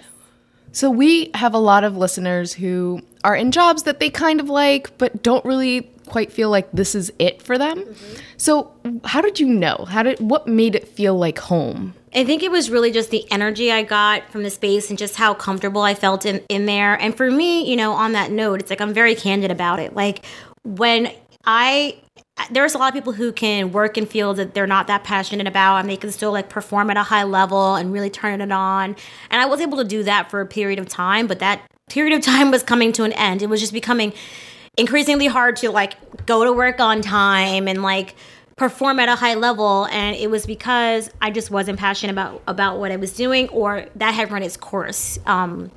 So 0.71 0.89
we 0.89 1.29
have 1.35 1.53
a 1.53 1.59
lot 1.59 1.83
of 1.83 1.95
listeners 1.95 2.53
who 2.53 3.01
are 3.23 3.35
in 3.35 3.51
jobs 3.51 3.83
that 3.83 3.99
they 3.99 4.09
kind 4.09 4.39
of 4.39 4.49
like, 4.49 4.97
but 4.97 5.23
don't 5.23 5.43
really 5.45 5.89
quite 6.07 6.31
feel 6.31 6.49
like 6.49 6.69
this 6.71 6.95
is 6.95 7.11
it 7.19 7.41
for 7.41 7.57
them. 7.57 7.79
Mm-hmm. 7.79 8.21
So 8.37 8.71
how 9.05 9.21
did 9.21 9.39
you 9.39 9.47
know? 9.47 9.85
How 9.87 10.03
did 10.03 10.19
what 10.19 10.47
made 10.47 10.75
it 10.75 10.87
feel 10.87 11.15
like 11.17 11.39
home? 11.39 11.93
I 12.13 12.25
think 12.25 12.43
it 12.43 12.51
was 12.51 12.69
really 12.69 12.91
just 12.91 13.09
the 13.09 13.25
energy 13.31 13.71
I 13.71 13.83
got 13.83 14.29
from 14.29 14.43
the 14.43 14.49
space 14.49 14.89
and 14.89 14.99
just 14.99 15.15
how 15.15 15.33
comfortable 15.33 15.81
I 15.81 15.93
felt 15.93 16.25
in, 16.25 16.43
in 16.49 16.65
there. 16.65 16.95
And 16.95 17.15
for 17.15 17.31
me, 17.31 17.69
you 17.69 17.77
know, 17.77 17.93
on 17.93 18.11
that 18.11 18.31
note, 18.31 18.59
it's 18.59 18.69
like 18.69 18.81
I'm 18.81 18.93
very 18.93 19.15
candid 19.15 19.51
about 19.51 19.79
it. 19.79 19.95
Like 19.95 20.25
when 20.63 21.13
I 21.45 21.97
there's 22.49 22.73
a 22.73 22.77
lot 22.77 22.87
of 22.87 22.93
people 22.93 23.13
who 23.13 23.31
can 23.31 23.71
work 23.71 23.97
in 23.97 24.05
fields 24.05 24.37
that 24.37 24.53
they're 24.53 24.65
not 24.65 24.87
that 24.87 25.03
passionate 25.03 25.47
about 25.47 25.77
and 25.77 25.89
they 25.89 25.97
can 25.97 26.11
still 26.11 26.31
like 26.31 26.49
perform 26.49 26.89
at 26.89 26.97
a 26.97 27.03
high 27.03 27.23
level 27.23 27.75
and 27.75 27.93
really 27.93 28.09
turn 28.09 28.41
it 28.41 28.51
on. 28.51 28.95
And 29.29 29.41
I 29.41 29.45
was 29.45 29.61
able 29.61 29.77
to 29.77 29.83
do 29.83 30.03
that 30.03 30.31
for 30.31 30.41
a 30.41 30.45
period 30.45 30.79
of 30.79 30.89
time, 30.89 31.27
but 31.27 31.39
that 31.39 31.61
period 31.91 32.17
of 32.17 32.23
time 32.23 32.51
was 32.51 32.63
coming 32.63 32.91
to 32.93 33.03
an 33.03 33.13
end. 33.13 33.41
It 33.41 33.49
was 33.49 33.59
just 33.59 33.73
becoming 33.73 34.13
increasingly 34.77 35.27
hard 35.27 35.57
to 35.57 35.69
like 35.69 36.25
go 36.25 36.43
to 36.43 36.53
work 36.53 36.79
on 36.79 37.01
time 37.01 37.67
and 37.67 37.83
like 37.83 38.15
perform 38.55 38.99
at 38.99 39.09
a 39.09 39.15
high 39.15 39.33
level 39.33 39.87
and 39.87 40.15
it 40.15 40.29
was 40.29 40.45
because 40.45 41.09
I 41.21 41.31
just 41.31 41.49
wasn't 41.49 41.79
passionate 41.79 42.13
about 42.13 42.41
about 42.47 42.79
what 42.79 42.91
I 42.91 42.95
was 42.95 43.11
doing 43.13 43.49
or 43.49 43.87
that 43.95 44.13
had 44.13 44.31
run 44.31 44.43
its 44.43 44.55
course. 44.55 45.17
Um, 45.25 45.71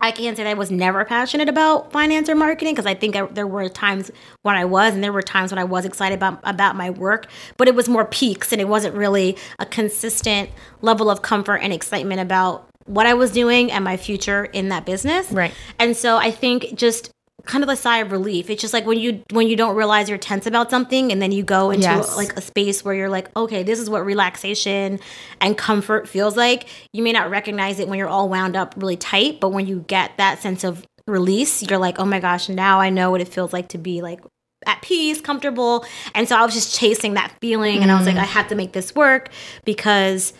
I 0.00 0.10
can't 0.10 0.36
say 0.36 0.42
that 0.42 0.50
I 0.50 0.54
was 0.54 0.70
never 0.70 1.04
passionate 1.04 1.48
about 1.48 1.92
finance 1.92 2.28
or 2.28 2.34
marketing 2.34 2.74
because 2.74 2.86
I 2.86 2.94
think 2.94 3.14
I, 3.14 3.26
there 3.26 3.46
were 3.46 3.68
times 3.68 4.10
when 4.42 4.56
I 4.56 4.64
was 4.64 4.94
and 4.94 5.02
there 5.02 5.12
were 5.12 5.22
times 5.22 5.52
when 5.52 5.60
I 5.60 5.64
was 5.64 5.84
excited 5.84 6.16
about 6.16 6.40
about 6.42 6.74
my 6.74 6.90
work, 6.90 7.28
but 7.56 7.68
it 7.68 7.74
was 7.74 7.88
more 7.88 8.04
peaks 8.04 8.50
and 8.52 8.60
it 8.60 8.66
wasn't 8.66 8.96
really 8.96 9.36
a 9.58 9.66
consistent 9.66 10.50
level 10.80 11.08
of 11.08 11.22
comfort 11.22 11.56
and 11.56 11.72
excitement 11.72 12.20
about 12.20 12.68
what 12.86 13.06
I 13.06 13.14
was 13.14 13.30
doing 13.30 13.70
and 13.70 13.84
my 13.84 13.96
future 13.96 14.44
in 14.44 14.68
that 14.68 14.84
business. 14.84 15.30
Right. 15.30 15.52
And 15.78 15.96
so 15.96 16.16
I 16.16 16.30
think 16.30 16.74
just 16.74 17.10
kind 17.44 17.64
of 17.64 17.70
a 17.70 17.76
sigh 17.76 17.98
of 17.98 18.12
relief. 18.12 18.50
It's 18.50 18.60
just 18.60 18.72
like 18.72 18.86
when 18.86 18.98
you 18.98 19.22
when 19.30 19.48
you 19.48 19.56
don't 19.56 19.74
realize 19.74 20.08
you're 20.08 20.18
tense 20.18 20.46
about 20.46 20.70
something 20.70 21.10
and 21.10 21.20
then 21.20 21.32
you 21.32 21.42
go 21.42 21.70
into 21.70 21.82
yes. 21.82 22.16
like 22.16 22.36
a 22.36 22.40
space 22.40 22.84
where 22.84 22.94
you're 22.94 23.08
like, 23.08 23.34
okay, 23.36 23.62
this 23.62 23.80
is 23.80 23.90
what 23.90 24.04
relaxation 24.04 25.00
and 25.40 25.58
comfort 25.58 26.08
feels 26.08 26.36
like. 26.36 26.68
You 26.92 27.02
may 27.02 27.12
not 27.12 27.30
recognize 27.30 27.80
it 27.80 27.88
when 27.88 27.98
you're 27.98 28.08
all 28.08 28.28
wound 28.28 28.56
up 28.56 28.74
really 28.76 28.96
tight, 28.96 29.40
but 29.40 29.50
when 29.50 29.66
you 29.66 29.84
get 29.88 30.16
that 30.18 30.40
sense 30.40 30.62
of 30.62 30.86
release, 31.06 31.62
you're 31.62 31.78
like, 31.78 31.98
oh 31.98 32.04
my 32.04 32.20
gosh, 32.20 32.48
now 32.48 32.80
I 32.80 32.90
know 32.90 33.10
what 33.10 33.20
it 33.20 33.28
feels 33.28 33.52
like 33.52 33.68
to 33.68 33.78
be 33.78 34.02
like 34.02 34.20
at 34.66 34.80
peace, 34.82 35.20
comfortable. 35.20 35.84
And 36.14 36.28
so 36.28 36.36
I 36.36 36.44
was 36.44 36.54
just 36.54 36.78
chasing 36.78 37.14
that 37.14 37.34
feeling 37.40 37.80
mm. 37.80 37.82
and 37.82 37.90
I 37.90 37.96
was 37.96 38.06
like, 38.06 38.16
mm. 38.16 38.20
I 38.20 38.26
have 38.26 38.48
to 38.48 38.54
make 38.54 38.72
this 38.72 38.94
work 38.94 39.30
because 39.64 40.32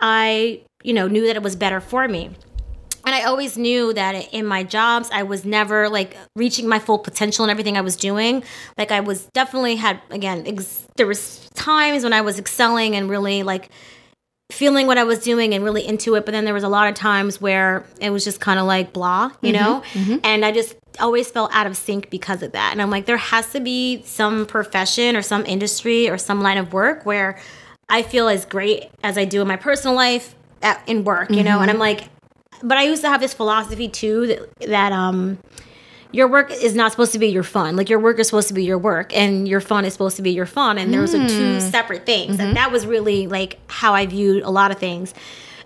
I, 0.00 0.62
you 0.82 0.92
know, 0.92 1.08
knew 1.08 1.26
that 1.26 1.36
it 1.36 1.42
was 1.42 1.56
better 1.56 1.80
for 1.80 2.06
me. 2.08 2.30
and 3.06 3.14
I 3.14 3.22
always 3.22 3.56
knew 3.56 3.92
that 3.92 4.32
in 4.34 4.44
my 4.46 4.64
jobs, 4.64 5.08
I 5.12 5.22
was 5.22 5.44
never 5.44 5.88
like 5.88 6.16
reaching 6.34 6.68
my 6.68 6.80
full 6.80 6.98
potential 6.98 7.44
in 7.44 7.50
everything 7.50 7.76
I 7.76 7.80
was 7.80 7.94
doing. 7.96 8.42
Like 8.76 8.90
I 8.90 9.00
was 9.00 9.26
definitely 9.32 9.76
had 9.76 10.00
again, 10.10 10.42
ex- 10.46 10.86
there 10.96 11.06
was 11.06 11.48
times 11.54 12.02
when 12.02 12.12
I 12.12 12.22
was 12.22 12.38
excelling 12.38 12.96
and 12.96 13.08
really 13.08 13.44
like 13.44 13.70
feeling 14.50 14.86
what 14.86 14.98
I 14.98 15.04
was 15.04 15.20
doing 15.20 15.54
and 15.54 15.64
really 15.64 15.86
into 15.86 16.14
it. 16.16 16.24
But 16.24 16.32
then 16.32 16.44
there 16.44 16.54
was 16.54 16.64
a 16.64 16.68
lot 16.68 16.88
of 16.88 16.94
times 16.94 17.40
where 17.40 17.84
it 18.00 18.10
was 18.10 18.24
just 18.24 18.40
kind 18.40 18.58
of 18.58 18.66
like 18.66 18.92
blah, 18.92 19.30
you 19.40 19.52
mm-hmm, 19.52 19.64
know? 19.64 19.82
Mm-hmm. 19.92 20.16
And 20.24 20.44
I 20.44 20.50
just 20.50 20.74
always 20.98 21.30
felt 21.30 21.52
out 21.54 21.66
of 21.66 21.76
sync 21.76 22.10
because 22.10 22.42
of 22.42 22.52
that. 22.52 22.72
And 22.72 22.82
I'm 22.82 22.90
like, 22.90 23.06
there 23.06 23.16
has 23.16 23.50
to 23.52 23.60
be 23.60 24.02
some 24.02 24.46
profession 24.46 25.14
or 25.14 25.22
some 25.22 25.44
industry 25.46 26.08
or 26.08 26.18
some 26.18 26.42
line 26.42 26.58
of 26.58 26.72
work 26.72 27.04
where 27.06 27.38
I 27.88 28.02
feel 28.02 28.28
as 28.28 28.44
great 28.44 28.90
as 29.02 29.16
I 29.16 29.24
do 29.24 29.42
in 29.42 29.48
my 29.48 29.56
personal 29.56 29.94
life 29.94 30.34
at, 30.62 30.82
in 30.86 31.04
work, 31.04 31.30
you 31.30 31.36
mm-hmm. 31.36 31.44
know? 31.44 31.60
And 31.60 31.70
I'm 31.70 31.78
like, 31.78 32.08
but 32.62 32.78
I 32.78 32.84
used 32.84 33.02
to 33.02 33.08
have 33.08 33.20
this 33.20 33.34
philosophy 33.34 33.88
too 33.88 34.26
that, 34.26 34.60
that 34.68 34.92
um 34.92 35.38
your 36.12 36.28
work 36.28 36.50
is 36.50 36.74
not 36.74 36.92
supposed 36.92 37.12
to 37.12 37.18
be 37.18 37.28
your 37.28 37.42
fun. 37.42 37.76
Like 37.76 37.90
your 37.90 37.98
work 37.98 38.18
is 38.18 38.28
supposed 38.28 38.48
to 38.48 38.54
be 38.54 38.64
your 38.64 38.78
work, 38.78 39.14
and 39.14 39.46
your 39.46 39.60
fun 39.60 39.84
is 39.84 39.92
supposed 39.92 40.16
to 40.16 40.22
be 40.22 40.30
your 40.30 40.46
fun. 40.46 40.78
And 40.78 40.94
those 40.94 41.14
mm. 41.14 41.24
are 41.24 41.28
two 41.28 41.58
mm. 41.58 41.60
separate 41.60 42.06
things. 42.06 42.36
Mm-hmm. 42.36 42.46
And 42.46 42.56
that 42.56 42.72
was 42.72 42.86
really 42.86 43.26
like 43.26 43.58
how 43.68 43.92
I 43.92 44.06
viewed 44.06 44.42
a 44.42 44.50
lot 44.50 44.70
of 44.70 44.78
things. 44.78 45.12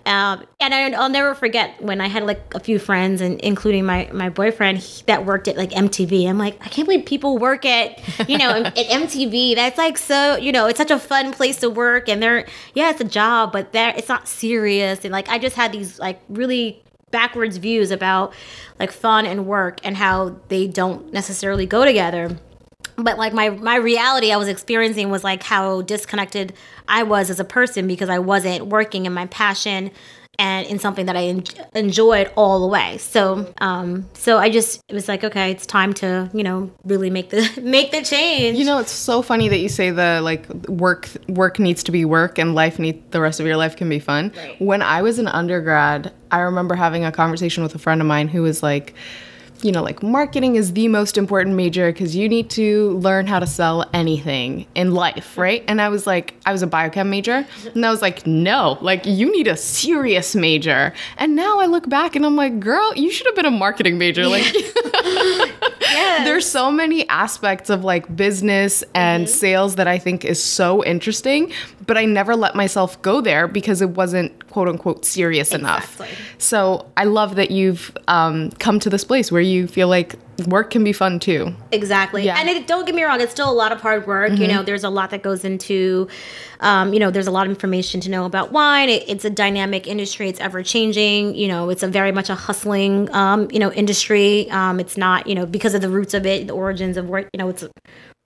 Um, 0.05 0.45
and 0.59 0.73
I, 0.73 0.89
will 0.89 1.09
never 1.09 1.35
forget 1.35 1.81
when 1.81 2.01
I 2.01 2.07
had 2.07 2.23
like 2.23 2.53
a 2.55 2.59
few 2.59 2.79
friends, 2.79 3.21
and 3.21 3.39
including 3.41 3.85
my 3.85 4.09
my 4.11 4.29
boyfriend 4.29 4.79
he, 4.79 5.03
that 5.05 5.25
worked 5.25 5.47
at 5.47 5.57
like 5.57 5.71
MTV. 5.71 6.27
I'm 6.27 6.37
like, 6.37 6.55
I 6.65 6.69
can't 6.69 6.87
believe 6.87 7.05
people 7.05 7.37
work 7.37 7.65
at 7.65 7.99
you 8.27 8.37
know 8.37 8.49
at 8.65 8.75
MTV. 8.75 9.55
That's 9.55 9.77
like 9.77 9.97
so 9.97 10.37
you 10.37 10.51
know 10.51 10.65
it's 10.67 10.77
such 10.77 10.91
a 10.91 10.99
fun 10.99 11.33
place 11.33 11.57
to 11.59 11.69
work, 11.69 12.09
and 12.09 12.21
they're 12.21 12.47
yeah 12.73 12.89
it's 12.89 13.01
a 13.01 13.05
job, 13.05 13.51
but 13.51 13.73
there 13.73 13.93
it's 13.95 14.09
not 14.09 14.27
serious. 14.27 15.05
And 15.05 15.11
like 15.11 15.29
I 15.29 15.37
just 15.37 15.55
had 15.55 15.71
these 15.71 15.99
like 15.99 16.19
really 16.29 16.81
backwards 17.11 17.57
views 17.57 17.91
about 17.91 18.33
like 18.79 18.91
fun 18.91 19.25
and 19.25 19.45
work 19.45 19.79
and 19.83 19.97
how 19.97 20.37
they 20.47 20.65
don't 20.65 21.11
necessarily 21.13 21.65
go 21.65 21.85
together 21.85 22.37
but 22.95 23.17
like 23.17 23.33
my 23.33 23.49
my 23.49 23.75
reality 23.75 24.31
I 24.31 24.37
was 24.37 24.47
experiencing 24.47 25.09
was 25.09 25.23
like 25.23 25.43
how 25.43 25.81
disconnected 25.81 26.53
I 26.87 27.03
was 27.03 27.29
as 27.29 27.39
a 27.39 27.45
person 27.45 27.87
because 27.87 28.09
I 28.09 28.19
wasn't 28.19 28.67
working 28.67 29.05
in 29.05 29.13
my 29.13 29.27
passion 29.27 29.91
and 30.39 30.65
in 30.67 30.79
something 30.79 31.05
that 31.05 31.15
I 31.15 31.25
en- 31.25 31.43
enjoyed 31.75 32.31
all 32.35 32.61
the 32.61 32.67
way. 32.67 32.97
So, 32.97 33.53
um, 33.59 34.09
so 34.13 34.37
I 34.37 34.49
just 34.49 34.81
it 34.87 34.93
was 34.93 35.07
like, 35.07 35.23
okay, 35.23 35.51
it's 35.51 35.65
time 35.65 35.93
to 35.95 36.29
you 36.33 36.43
know 36.43 36.71
really 36.83 37.09
make 37.09 37.29
the 37.29 37.47
make 37.61 37.91
the 37.91 38.01
change. 38.01 38.57
You 38.57 38.65
know, 38.65 38.79
it's 38.79 38.91
so 38.91 39.21
funny 39.21 39.49
that 39.49 39.59
you 39.59 39.69
say 39.69 39.91
the 39.91 40.21
like 40.21 40.47
work 40.67 41.09
work 41.27 41.59
needs 41.59 41.83
to 41.83 41.91
be 41.91 42.05
work 42.05 42.37
and 42.37 42.55
life 42.55 42.79
need 42.79 43.11
the 43.11 43.21
rest 43.21 43.39
of 43.39 43.45
your 43.45 43.57
life 43.57 43.75
can 43.75 43.89
be 43.89 43.99
fun. 43.99 44.31
Right. 44.35 44.61
When 44.61 44.81
I 44.81 45.01
was 45.01 45.19
an 45.19 45.27
undergrad, 45.27 46.13
I 46.31 46.39
remember 46.39 46.75
having 46.75 47.05
a 47.05 47.11
conversation 47.11 47.63
with 47.63 47.75
a 47.75 47.79
friend 47.79 48.01
of 48.01 48.07
mine 48.07 48.27
who 48.27 48.41
was 48.41 48.63
like 48.63 48.95
you 49.63 49.71
know, 49.71 49.83
like 49.83 50.01
marketing 50.01 50.55
is 50.55 50.73
the 50.73 50.87
most 50.87 51.17
important 51.17 51.55
major 51.55 51.91
because 51.91 52.15
you 52.15 52.27
need 52.27 52.49
to 52.51 52.91
learn 52.99 53.27
how 53.27 53.39
to 53.39 53.47
sell 53.47 53.89
anything 53.93 54.65
in 54.75 54.91
life, 54.93 55.37
right? 55.37 55.63
And 55.67 55.81
I 55.81 55.89
was 55.89 56.07
like, 56.07 56.33
I 56.45 56.51
was 56.51 56.63
a 56.63 56.67
biochem 56.67 57.07
major, 57.07 57.45
and 57.73 57.85
I 57.85 57.91
was 57.91 58.01
like, 58.01 58.25
no, 58.25 58.77
like 58.81 59.05
you 59.05 59.31
need 59.31 59.47
a 59.47 59.57
serious 59.57 60.35
major. 60.35 60.93
And 61.17 61.35
now 61.35 61.59
I 61.59 61.65
look 61.67 61.87
back 61.89 62.15
and 62.15 62.25
I'm 62.25 62.35
like, 62.35 62.59
girl, 62.59 62.93
you 62.95 63.11
should 63.11 63.27
have 63.27 63.35
been 63.35 63.45
a 63.45 63.51
marketing 63.51 63.97
major. 63.97 64.27
Like, 64.27 64.45
yes. 65.81 66.25
there's 66.25 66.49
so 66.49 66.71
many 66.71 67.07
aspects 67.09 67.69
of 67.69 67.83
like 67.83 68.15
business 68.15 68.83
and 68.95 69.25
mm-hmm. 69.25 69.33
sales 69.33 69.75
that 69.75 69.87
I 69.87 69.97
think 69.97 70.25
is 70.25 70.41
so 70.41 70.83
interesting, 70.83 71.51
but 71.85 71.97
I 71.97 72.05
never 72.05 72.35
let 72.35 72.55
myself 72.55 73.01
go 73.01 73.21
there 73.21 73.47
because 73.47 73.81
it 73.81 73.91
wasn't 73.91 74.47
quote 74.49 74.67
unquote 74.67 75.05
serious 75.05 75.53
exactly. 75.53 76.07
enough. 76.07 76.21
So 76.37 76.89
I 76.97 77.05
love 77.05 77.35
that 77.35 77.51
you've 77.51 77.95
um, 78.07 78.51
come 78.51 78.79
to 78.79 78.89
this 78.89 79.03
place 79.03 79.31
where 79.31 79.41
you 79.41 79.67
feel 79.67 79.87
like 79.87 80.15
work 80.47 80.69
can 80.71 80.83
be 80.83 80.93
fun 80.93 81.19
too. 81.19 81.53
Exactly. 81.71 82.25
Yeah. 82.25 82.37
And 82.39 82.49
it, 82.49 82.67
don't 82.67 82.85
get 82.85 82.95
me 82.95 83.03
wrong, 83.03 83.21
it's 83.21 83.31
still 83.31 83.49
a 83.49 83.53
lot 83.53 83.71
of 83.71 83.81
hard 83.81 84.07
work. 84.07 84.31
Mm-hmm. 84.31 84.41
You 84.41 84.47
know, 84.47 84.63
there's 84.63 84.83
a 84.83 84.89
lot 84.89 85.09
that 85.11 85.21
goes 85.21 85.43
into, 85.43 86.07
um, 86.59 86.93
you 86.93 86.99
know, 86.99 87.11
there's 87.11 87.27
a 87.27 87.31
lot 87.31 87.45
of 87.45 87.51
information 87.51 88.01
to 88.01 88.09
know 88.09 88.25
about 88.25 88.51
wine. 88.51 88.89
It, 88.89 89.03
it's 89.07 89.25
a 89.25 89.29
dynamic 89.29 89.87
industry. 89.87 90.29
It's 90.29 90.39
ever 90.39 90.63
changing. 90.63 91.35
You 91.35 91.47
know, 91.47 91.69
it's 91.69 91.83
a 91.83 91.87
very 91.87 92.11
much 92.11 92.29
a 92.29 92.35
hustling, 92.35 93.13
um, 93.13 93.49
you 93.51 93.59
know, 93.59 93.71
industry. 93.71 94.49
Um, 94.51 94.79
it's 94.79 94.97
not, 94.97 95.27
you 95.27 95.35
know, 95.35 95.45
because 95.45 95.73
of 95.73 95.81
the 95.81 95.89
roots 95.89 96.13
of 96.13 96.25
it, 96.25 96.47
the 96.47 96.53
origins 96.53 96.97
of 96.97 97.07
work, 97.07 97.29
you 97.33 97.37
know, 97.37 97.49
it's 97.49 97.63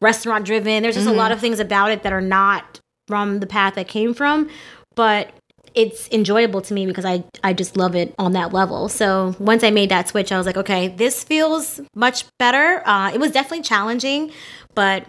restaurant 0.01 0.45
driven. 0.45 0.83
There's 0.83 0.95
just 0.95 1.07
mm-hmm. 1.07 1.15
a 1.15 1.17
lot 1.17 1.31
of 1.31 1.39
things 1.39 1.59
about 1.59 1.91
it 1.91 2.03
that 2.03 2.13
are 2.13 2.21
not 2.21 2.79
from 3.07 3.39
the 3.39 3.47
path 3.47 3.75
that 3.75 3.87
came 3.87 4.13
from. 4.13 4.49
But 4.95 5.31
it's 5.75 6.09
enjoyable 6.11 6.61
to 6.61 6.73
me 6.73 6.85
because 6.85 7.05
I 7.05 7.23
I 7.43 7.53
just 7.53 7.77
love 7.77 7.95
it 7.95 8.15
on 8.17 8.31
that 8.33 8.53
level. 8.53 8.89
So 8.89 9.35
once 9.39 9.63
I 9.63 9.71
made 9.71 9.89
that 9.89 10.07
switch, 10.07 10.31
I 10.31 10.37
was 10.37 10.45
like, 10.45 10.57
okay, 10.57 10.87
this 10.87 11.23
feels 11.23 11.81
much 11.93 12.25
better. 12.37 12.81
Uh, 12.87 13.11
it 13.13 13.19
was 13.19 13.31
definitely 13.31 13.63
challenging, 13.63 14.31
but 14.73 15.05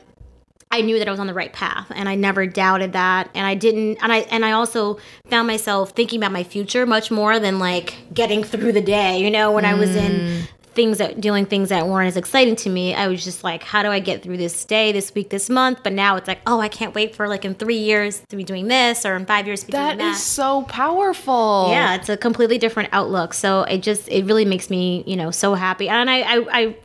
I 0.70 0.80
knew 0.80 0.98
that 0.98 1.06
I 1.06 1.10
was 1.12 1.20
on 1.20 1.28
the 1.28 1.34
right 1.34 1.52
path, 1.52 1.90
and 1.94 2.08
I 2.08 2.16
never 2.16 2.44
doubted 2.44 2.92
that. 2.94 3.30
And 3.34 3.46
I 3.46 3.54
didn't, 3.54 3.98
and 4.02 4.12
I 4.12 4.18
and 4.18 4.44
I 4.44 4.52
also 4.52 4.98
found 5.30 5.46
myself 5.46 5.92
thinking 5.92 6.18
about 6.18 6.32
my 6.32 6.42
future 6.42 6.84
much 6.84 7.10
more 7.10 7.38
than 7.38 7.58
like 7.58 7.94
getting 8.12 8.42
through 8.42 8.72
the 8.72 8.80
day. 8.80 9.20
You 9.20 9.30
know, 9.30 9.52
when 9.52 9.64
mm. 9.64 9.68
I 9.68 9.74
was 9.74 9.94
in 9.94 10.12
mm 10.12 10.46
things 10.76 10.98
that 10.98 11.20
doing 11.20 11.46
things 11.46 11.70
that 11.70 11.88
weren't 11.88 12.06
as 12.06 12.16
exciting 12.16 12.54
to 12.54 12.70
me. 12.70 12.94
I 12.94 13.08
was 13.08 13.24
just 13.24 13.42
like, 13.42 13.64
how 13.64 13.82
do 13.82 13.88
I 13.88 13.98
get 13.98 14.22
through 14.22 14.36
this 14.36 14.64
day, 14.64 14.92
this 14.92 15.12
week, 15.14 15.30
this 15.30 15.50
month? 15.50 15.80
But 15.82 15.94
now 15.94 16.16
it's 16.16 16.28
like, 16.28 16.40
oh, 16.46 16.60
I 16.60 16.68
can't 16.68 16.94
wait 16.94 17.16
for 17.16 17.26
like 17.26 17.44
in 17.44 17.54
three 17.54 17.78
years 17.78 18.22
to 18.28 18.36
be 18.36 18.44
doing 18.44 18.68
this 18.68 19.04
or 19.04 19.16
in 19.16 19.26
five 19.26 19.46
years 19.46 19.60
to 19.60 19.66
be 19.66 19.72
that 19.72 19.96
doing 19.96 19.98
that. 19.98 20.04
That 20.04 20.10
is 20.12 20.22
so 20.22 20.62
powerful. 20.62 21.66
Yeah, 21.70 21.96
it's 21.96 22.08
a 22.08 22.16
completely 22.16 22.58
different 22.58 22.90
outlook. 22.92 23.34
So 23.34 23.62
it 23.62 23.78
just 23.78 24.08
it 24.08 24.26
really 24.26 24.44
makes 24.44 24.70
me, 24.70 25.02
you 25.06 25.16
know, 25.16 25.32
so 25.32 25.54
happy. 25.54 25.88
And 25.88 26.08
I 26.08 26.20
I, 26.20 26.46
I 26.50 26.76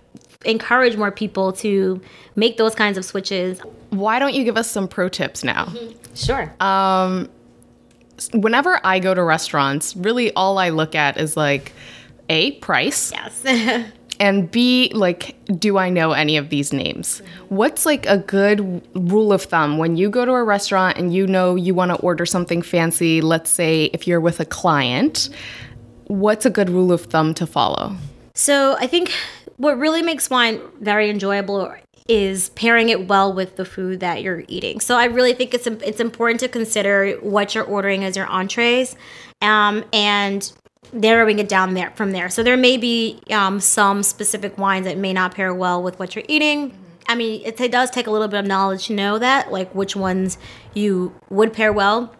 encourage 0.45 0.98
more 0.98 1.12
people 1.12 1.53
to 1.53 2.01
make 2.36 2.57
those 2.57 2.74
kinds 2.74 2.98
of 2.98 3.05
switches. 3.05 3.60
Why 3.91 4.17
don't 4.17 4.33
you 4.33 4.43
give 4.43 4.57
us 4.57 4.71
some 4.71 4.88
pro 4.88 5.10
tips 5.10 5.43
now? 5.43 5.65
Mm-hmm. 5.65 6.15
Sure. 6.15 6.55
Um 6.60 7.29
whenever 8.33 8.79
I 8.83 9.00
go 9.00 9.13
to 9.13 9.24
restaurants, 9.24 9.95
really 9.95 10.31
all 10.33 10.57
I 10.57 10.69
look 10.69 10.95
at 10.95 11.17
is 11.17 11.36
like 11.36 11.74
a, 12.30 12.51
price. 12.54 13.12
Yes. 13.12 13.92
and 14.20 14.50
B, 14.50 14.92
like, 14.94 15.36
do 15.60 15.78
I 15.78 15.90
know 15.90 16.12
any 16.12 16.38
of 16.38 16.50
these 16.50 16.72
names? 16.72 17.22
What's 17.50 17.86
like 17.86 18.06
a 18.06 18.18
good 18.18 18.82
rule 18.96 19.34
of 19.34 19.44
thumb 19.44 19.78
when 19.78 19.96
you 19.98 20.10
go 20.10 20.25
to 20.25 20.32
a 20.32 20.44
restaurant 20.44 20.98
and 20.98 21.13
you 21.13 21.28
know 21.28 21.56
you 21.56 21.74
want 21.74 21.92
to 21.92 21.98
order 21.98 22.25
something 22.25 22.62
fancy? 22.62 23.22
Let's 23.22 23.50
say 23.50 23.86
if 23.94 24.08
you're 24.08 24.22
with 24.22 24.40
a 24.40 24.46
client, 24.46 25.30
what's 26.08 26.46
a 26.46 26.50
good 26.50 26.70
rule 26.70 26.92
of 26.92 27.06
thumb 27.06 27.34
to 27.36 27.48
follow? 27.48 27.96
So 28.34 28.75
I 28.80 28.88
think 28.88 29.12
what 29.58 29.78
really 29.78 30.01
makes 30.01 30.30
wine 30.30 30.62
very 30.80 31.10
enjoyable 31.10 31.74
is 32.08 32.50
pairing 32.50 32.90
it 32.90 33.08
well 33.08 33.32
with 33.32 33.56
the 33.56 33.66
food 33.66 34.00
that 34.00 34.22
you're 34.22 34.44
eating. 34.48 34.80
So 34.80 34.96
I 34.98 35.06
really 35.06 35.34
think 35.34 35.54
it's 35.54 35.68
it's 35.68 36.00
important 36.00 36.40
to 36.42 36.48
consider 36.48 37.13
what 37.22 37.56
you're 37.56 37.63
ordering 37.63 38.04
as 38.04 38.18
your 38.18 38.28
entrees, 38.28 38.96
um, 39.42 39.84
and 39.94 40.51
narrowing 40.94 41.40
it 41.40 41.48
down 41.48 41.74
there 41.74 41.92
from 41.92 42.12
there. 42.12 42.30
So 42.30 42.44
there 42.44 42.58
may 42.58 42.78
be 42.78 43.22
um, 43.32 43.60
some 43.60 44.04
specific 44.04 44.58
wines 44.58 44.86
that 44.86 44.98
may 44.98 45.14
not 45.14 45.36
pair 45.36 45.54
well 45.54 45.82
with 45.82 46.00
what 46.00 46.16
you're 46.16 46.26
eating. 46.28 46.78
I 47.08 47.16
mean, 47.16 47.42
it, 47.46 47.60
it, 47.60 47.72
does 47.72 47.90
take 47.90 48.08
a 48.08 48.12
little 48.12 48.28
bit 48.28 48.40
of 48.40 48.46
knowledge 48.46 48.88
to 48.88 48.94
know 48.94 49.18
that, 49.20 49.52
like 49.52 49.74
which 49.74 49.96
ones 49.96 50.38
you 50.74 51.14
would 51.30 51.54
pair 51.54 51.74
well. 51.74 52.14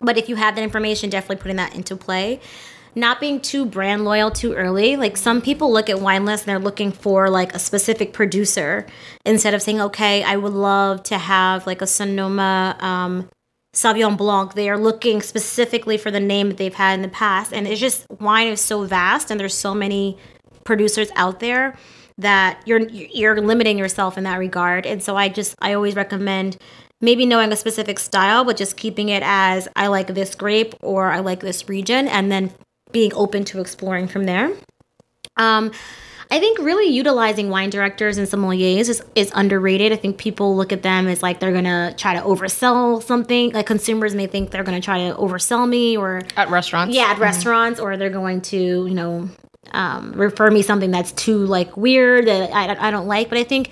But 0.00 0.16
if 0.16 0.28
you 0.28 0.36
have 0.36 0.54
that 0.56 0.62
information, 0.62 1.10
definitely 1.10 1.36
putting 1.36 1.56
that 1.56 1.74
into 1.74 1.96
play. 1.96 2.40
Not 2.94 3.20
being 3.20 3.40
too 3.40 3.64
brand 3.64 4.04
loyal 4.04 4.30
too 4.30 4.54
early. 4.54 4.96
Like 4.96 5.16
some 5.16 5.40
people 5.40 5.72
look 5.72 5.88
at 5.88 6.00
wine 6.00 6.24
lists 6.24 6.46
and 6.46 6.50
they're 6.50 6.64
looking 6.64 6.92
for 6.92 7.30
like 7.30 7.54
a 7.54 7.58
specific 7.58 8.12
producer 8.12 8.86
instead 9.24 9.54
of 9.54 9.62
saying, 9.62 9.80
okay, 9.80 10.22
I 10.22 10.36
would 10.36 10.52
love 10.52 11.02
to 11.04 11.18
have 11.18 11.66
like 11.66 11.82
a 11.82 11.86
Sonoma 11.86 12.76
um, 12.80 13.28
Sauvignon 13.78 14.16
Blanc. 14.16 14.54
They 14.54 14.68
are 14.68 14.76
looking 14.76 15.22
specifically 15.22 15.96
for 15.96 16.10
the 16.10 16.18
name 16.18 16.48
that 16.48 16.56
they've 16.56 16.74
had 16.74 16.94
in 16.94 17.02
the 17.02 17.08
past. 17.08 17.52
And 17.52 17.66
it's 17.68 17.80
just 17.80 18.06
wine 18.10 18.48
is 18.48 18.60
so 18.60 18.84
vast 18.84 19.30
and 19.30 19.38
there's 19.38 19.54
so 19.54 19.72
many 19.72 20.18
producers 20.64 21.10
out 21.14 21.38
there 21.38 21.76
that 22.18 22.60
you're 22.66 22.80
you're 22.88 23.40
limiting 23.40 23.78
yourself 23.78 24.18
in 24.18 24.24
that 24.24 24.38
regard. 24.38 24.84
And 24.84 25.00
so 25.00 25.16
I 25.16 25.28
just 25.28 25.54
I 25.60 25.74
always 25.74 25.94
recommend 25.94 26.56
maybe 27.00 27.24
knowing 27.24 27.52
a 27.52 27.56
specific 27.56 28.00
style, 28.00 28.44
but 28.44 28.56
just 28.56 28.76
keeping 28.76 29.10
it 29.10 29.22
as 29.24 29.68
I 29.76 29.86
like 29.86 30.08
this 30.08 30.34
grape 30.34 30.74
or 30.82 31.12
I 31.12 31.20
like 31.20 31.40
this 31.40 31.68
region 31.68 32.08
and 32.08 32.32
then 32.32 32.52
being 32.90 33.14
open 33.14 33.44
to 33.44 33.60
exploring 33.60 34.08
from 34.08 34.24
there. 34.24 34.50
Um, 35.36 35.70
I 36.30 36.40
think 36.40 36.58
really 36.58 36.86
utilizing 36.86 37.48
wine 37.48 37.70
directors 37.70 38.18
and 38.18 38.28
sommeliers 38.28 38.88
is, 38.88 39.02
is 39.14 39.32
underrated. 39.34 39.92
I 39.92 39.96
think 39.96 40.18
people 40.18 40.56
look 40.56 40.72
at 40.72 40.82
them 40.82 41.08
as 41.08 41.22
like 41.22 41.40
they're 41.40 41.52
gonna 41.52 41.94
try 41.96 42.14
to 42.14 42.20
oversell 42.20 43.02
something. 43.02 43.52
Like 43.52 43.66
consumers 43.66 44.14
may 44.14 44.26
think 44.26 44.50
they're 44.50 44.64
gonna 44.64 44.80
try 44.80 45.08
to 45.08 45.16
oversell 45.16 45.66
me 45.68 45.96
or 45.96 46.22
at 46.36 46.50
restaurants. 46.50 46.94
Yeah, 46.94 47.04
at 47.04 47.14
mm-hmm. 47.14 47.22
restaurants, 47.22 47.80
or 47.80 47.96
they're 47.96 48.10
going 48.10 48.42
to 48.42 48.56
you 48.56 48.94
know 48.94 49.28
um, 49.70 50.12
refer 50.12 50.50
me 50.50 50.60
something 50.62 50.90
that's 50.90 51.12
too 51.12 51.38
like 51.38 51.76
weird 51.76 52.26
that 52.26 52.52
I, 52.52 52.88
I 52.88 52.90
don't 52.90 53.06
like. 53.06 53.30
But 53.30 53.38
I 53.38 53.44
think 53.44 53.70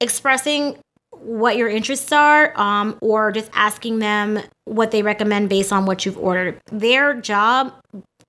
expressing 0.00 0.76
what 1.10 1.56
your 1.56 1.68
interests 1.68 2.12
are 2.12 2.56
um, 2.58 2.96
or 3.00 3.32
just 3.32 3.50
asking 3.52 3.98
them 3.98 4.38
what 4.64 4.92
they 4.92 5.02
recommend 5.02 5.48
based 5.48 5.72
on 5.72 5.86
what 5.86 6.06
you've 6.06 6.18
ordered. 6.18 6.60
Their 6.70 7.14
job 7.20 7.74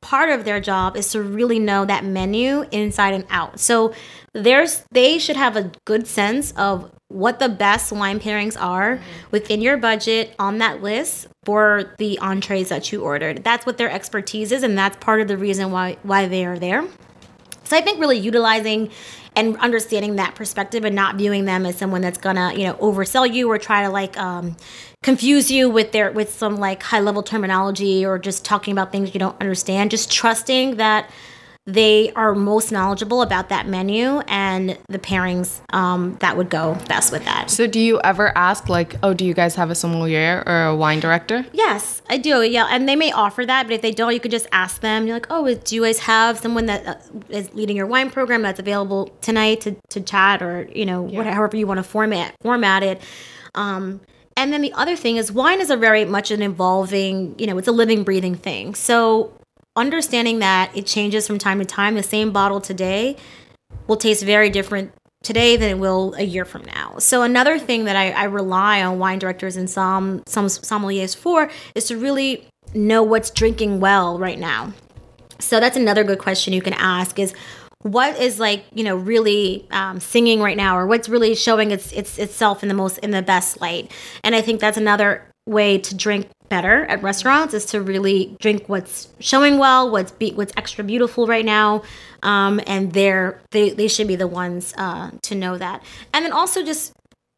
part 0.02 0.30
of 0.30 0.46
their 0.46 0.60
job 0.60 0.96
is 0.96 1.12
to 1.12 1.22
really 1.22 1.60
know 1.60 1.86
that 1.86 2.06
menu 2.06 2.66
inside 2.72 3.14
and 3.14 3.26
out. 3.30 3.60
So 3.60 3.94
there's 4.34 4.84
they 4.92 5.18
should 5.18 5.36
have 5.36 5.56
a 5.56 5.72
good 5.86 6.08
sense 6.08 6.52
of 6.52 6.92
what 7.10 7.40
the 7.40 7.50
best 7.50 7.92
wine 7.92 8.20
pairings 8.20 8.60
are 8.60 9.00
within 9.32 9.62
your 9.62 9.78
budget 9.78 10.36
on 10.38 10.58
that 10.58 10.84
list 10.84 11.28
for 11.46 11.96
the 11.98 12.20
entrees 12.20 12.70
that 12.70 12.92
you 12.92 13.02
ordered. 13.02 13.44
That's 13.44 13.66
what 13.66 13.78
their 13.78 13.90
expertise 13.90 14.52
is 14.52 14.64
and 14.64 14.78
that's 14.78 14.98
part 14.98 15.22
of 15.22 15.28
the 15.28 15.38
reason 15.38 15.72
why 15.72 15.98
why 16.04 16.28
they 16.28 16.46
are 16.46 16.60
there. 16.60 16.86
So 17.64 17.76
I 17.76 17.82
think 17.82 18.00
really 18.00 18.18
utilizing 18.18 18.92
and 19.36 19.58
understanding 19.58 20.16
that 20.16 20.36
perspective 20.36 20.86
and 20.86 20.96
not 20.96 21.16
viewing 21.16 21.46
them 21.46 21.66
as 21.66 21.78
someone 21.78 22.02
that's 22.02 22.18
gonna 22.18 22.54
you 22.56 22.66
know 22.66 22.74
oversell 22.76 23.32
you 23.32 23.50
or 23.50 23.58
try 23.58 23.84
to 23.84 23.90
like 23.90 24.18
um, 24.18 24.56
confuse 25.08 25.50
you 25.50 25.70
with 25.70 25.94
their 25.94 26.12
with 26.12 26.34
some 26.34 26.58
like 26.58 26.84
high 26.84 27.00
level 27.00 27.24
terminology 27.24 28.06
or 28.06 28.20
just 28.20 28.44
talking 28.44 28.74
about 28.74 28.92
things 28.92 29.14
you 29.14 29.20
don't 29.22 29.40
understand. 29.40 29.90
Just 29.90 30.12
trusting 30.12 30.76
that 30.76 31.10
they 31.66 32.12
are 32.12 32.36
most 32.36 32.74
knowledgeable 32.74 33.22
about 33.22 33.48
that 33.48 33.68
menu 33.68 34.20
and 34.28 34.78
the 34.90 35.00
pairings 35.00 35.62
um, 35.74 36.18
that 36.20 36.36
would 36.36 36.50
go 36.50 36.76
best 36.90 37.14
with 37.14 37.24
that. 37.24 37.50
So, 37.50 37.68
do 37.68 37.80
you 37.80 38.02
ever 38.02 38.38
ask, 38.38 38.68
like, 38.68 38.96
oh, 39.02 39.14
do 39.14 39.24
you 39.24 39.34
guys 39.34 39.56
have 39.56 39.70
a 39.70 39.76
sommelier 39.76 40.44
or 40.46 40.66
a 40.66 40.76
wine 40.76 41.00
director? 41.00 41.46
Yes, 41.54 42.02
I 42.10 42.18
do. 42.18 42.42
Yeah, 42.42 42.68
and 42.70 42.90
they 42.90 42.98
may 42.98 43.14
offer 43.14 43.46
that, 43.46 43.64
but 43.68 43.74
if 43.74 43.82
they 43.82 43.92
don't, 43.92 44.14
you 44.14 44.20
could 44.20 44.32
just 44.32 44.48
ask 44.52 44.82
them. 44.82 45.08
You're 45.08 45.16
like, 45.16 45.28
oh, 45.30 45.54
do 45.54 45.74
you 45.74 45.84
guys 45.84 46.00
have 46.00 46.38
someone 46.38 46.66
that 46.66 46.86
uh, 46.86 47.42
leading 47.54 47.78
your 47.78 47.88
wine 47.88 48.10
program 48.10 48.42
that's 48.42 48.60
available 48.60 49.16
tonight 49.22 49.62
to, 49.62 49.78
to 49.90 50.02
chat 50.02 50.42
or 50.42 50.68
you 50.76 50.86
know 50.86 51.08
yeah. 51.08 51.18
whatever 51.18 51.56
you 51.56 51.66
want 51.66 51.78
to 51.78 51.84
format 51.84 52.36
format 52.42 52.84
it. 52.84 53.02
Um, 53.56 54.02
and 54.38 54.54
then 54.54 54.62
the 54.62 54.72
other 54.74 54.96
thing 54.96 55.18
is 55.18 55.32
wine 55.32 55.60
is 55.60 55.70
a 55.72 55.76
very 55.76 56.06
much 56.06 56.30
an 56.32 56.44
evolving, 56.44 57.36
you 57.40 57.48
know, 57.48 57.58
it's 57.58 57.68
a 57.68 57.72
living, 57.72 58.04
breathing 58.04 58.36
thing. 58.36 58.76
So 58.76 59.34
understanding 59.76 60.40
that 60.40 60.72
it 60.78 60.86
changes 60.86 61.26
from 61.26 61.40
time 61.40 61.60
to 61.60 61.66
time, 61.66 61.96
the 61.96 62.04
same 62.04 62.32
bottle 62.32 62.62
today 62.62 63.18
will 63.88 63.98
taste 63.98 64.24
very 64.24 64.50
different 64.52 64.94
today 65.24 65.58
than 65.58 65.70
it 65.70 65.80
will 65.80 66.14
a 66.18 66.24
year 66.24 66.46
from 66.46 66.64
now. 66.66 67.00
So 67.00 67.24
another 67.24 67.58
thing 67.58 67.86
that 67.86 67.96
I, 67.96 68.12
I 68.12 68.24
rely 68.26 68.84
on 68.84 69.00
wine 69.00 69.18
directors 69.18 69.58
and 69.58 69.68
some 69.68 70.22
some 70.28 70.46
sommeliers 70.46 71.16
for 71.16 71.50
is 71.74 71.86
to 71.86 71.98
really 71.98 72.48
know 72.76 73.02
what's 73.02 73.32
drinking 73.32 73.80
well 73.80 74.20
right 74.20 74.40
now. 74.40 74.72
So 75.40 75.60
that's 75.60 75.78
another 75.78 76.04
good 76.04 76.20
question 76.20 76.54
you 76.54 76.62
can 76.62 76.74
ask 76.74 77.18
is 77.18 77.34
what 77.92 78.18
is 78.20 78.40
like 78.40 78.66
you 78.74 78.84
know 78.84 78.96
really 78.96 79.66
um, 79.72 80.00
singing 80.00 80.42
right 80.42 80.58
now 80.58 80.78
or 80.78 80.88
what's 80.88 81.10
really 81.10 81.36
showing 81.36 81.72
its, 81.72 81.92
its 81.92 82.18
itself 82.18 82.64
in 82.64 82.70
the 82.70 82.76
most 82.76 82.98
in 83.00 83.12
the 83.12 83.22
best 83.22 83.62
light 83.62 83.92
and 84.24 84.36
i 84.36 84.42
think 84.42 84.60
that's 84.60 84.78
another 84.78 85.24
way 85.48 85.78
to 85.78 85.96
drink 85.96 86.28
better 86.50 86.86
at 86.86 87.02
restaurants 87.02 87.54
is 87.54 87.66
to 87.66 87.82
really 87.82 88.36
drink 88.40 88.68
what's 88.68 89.10
showing 89.20 89.58
well, 89.58 89.90
what's 89.90 90.12
be, 90.12 90.32
what's 90.34 90.54
extra 90.58 90.84
beautiful 90.84 91.28
right 91.28 91.46
now, 91.46 91.82
um, 92.24 92.60
and 92.68 92.94
they're 92.94 93.40
they 93.52 93.72
they 93.72 93.88
should 93.88 94.08
be 94.08 94.16
the 94.16 94.28
ones 94.28 94.74
uh, 94.78 95.12
to 95.24 95.36
know 95.36 95.58
that. 95.58 95.84
And 96.14 96.26
then 96.26 96.32
also 96.32 96.64
just 96.64 96.94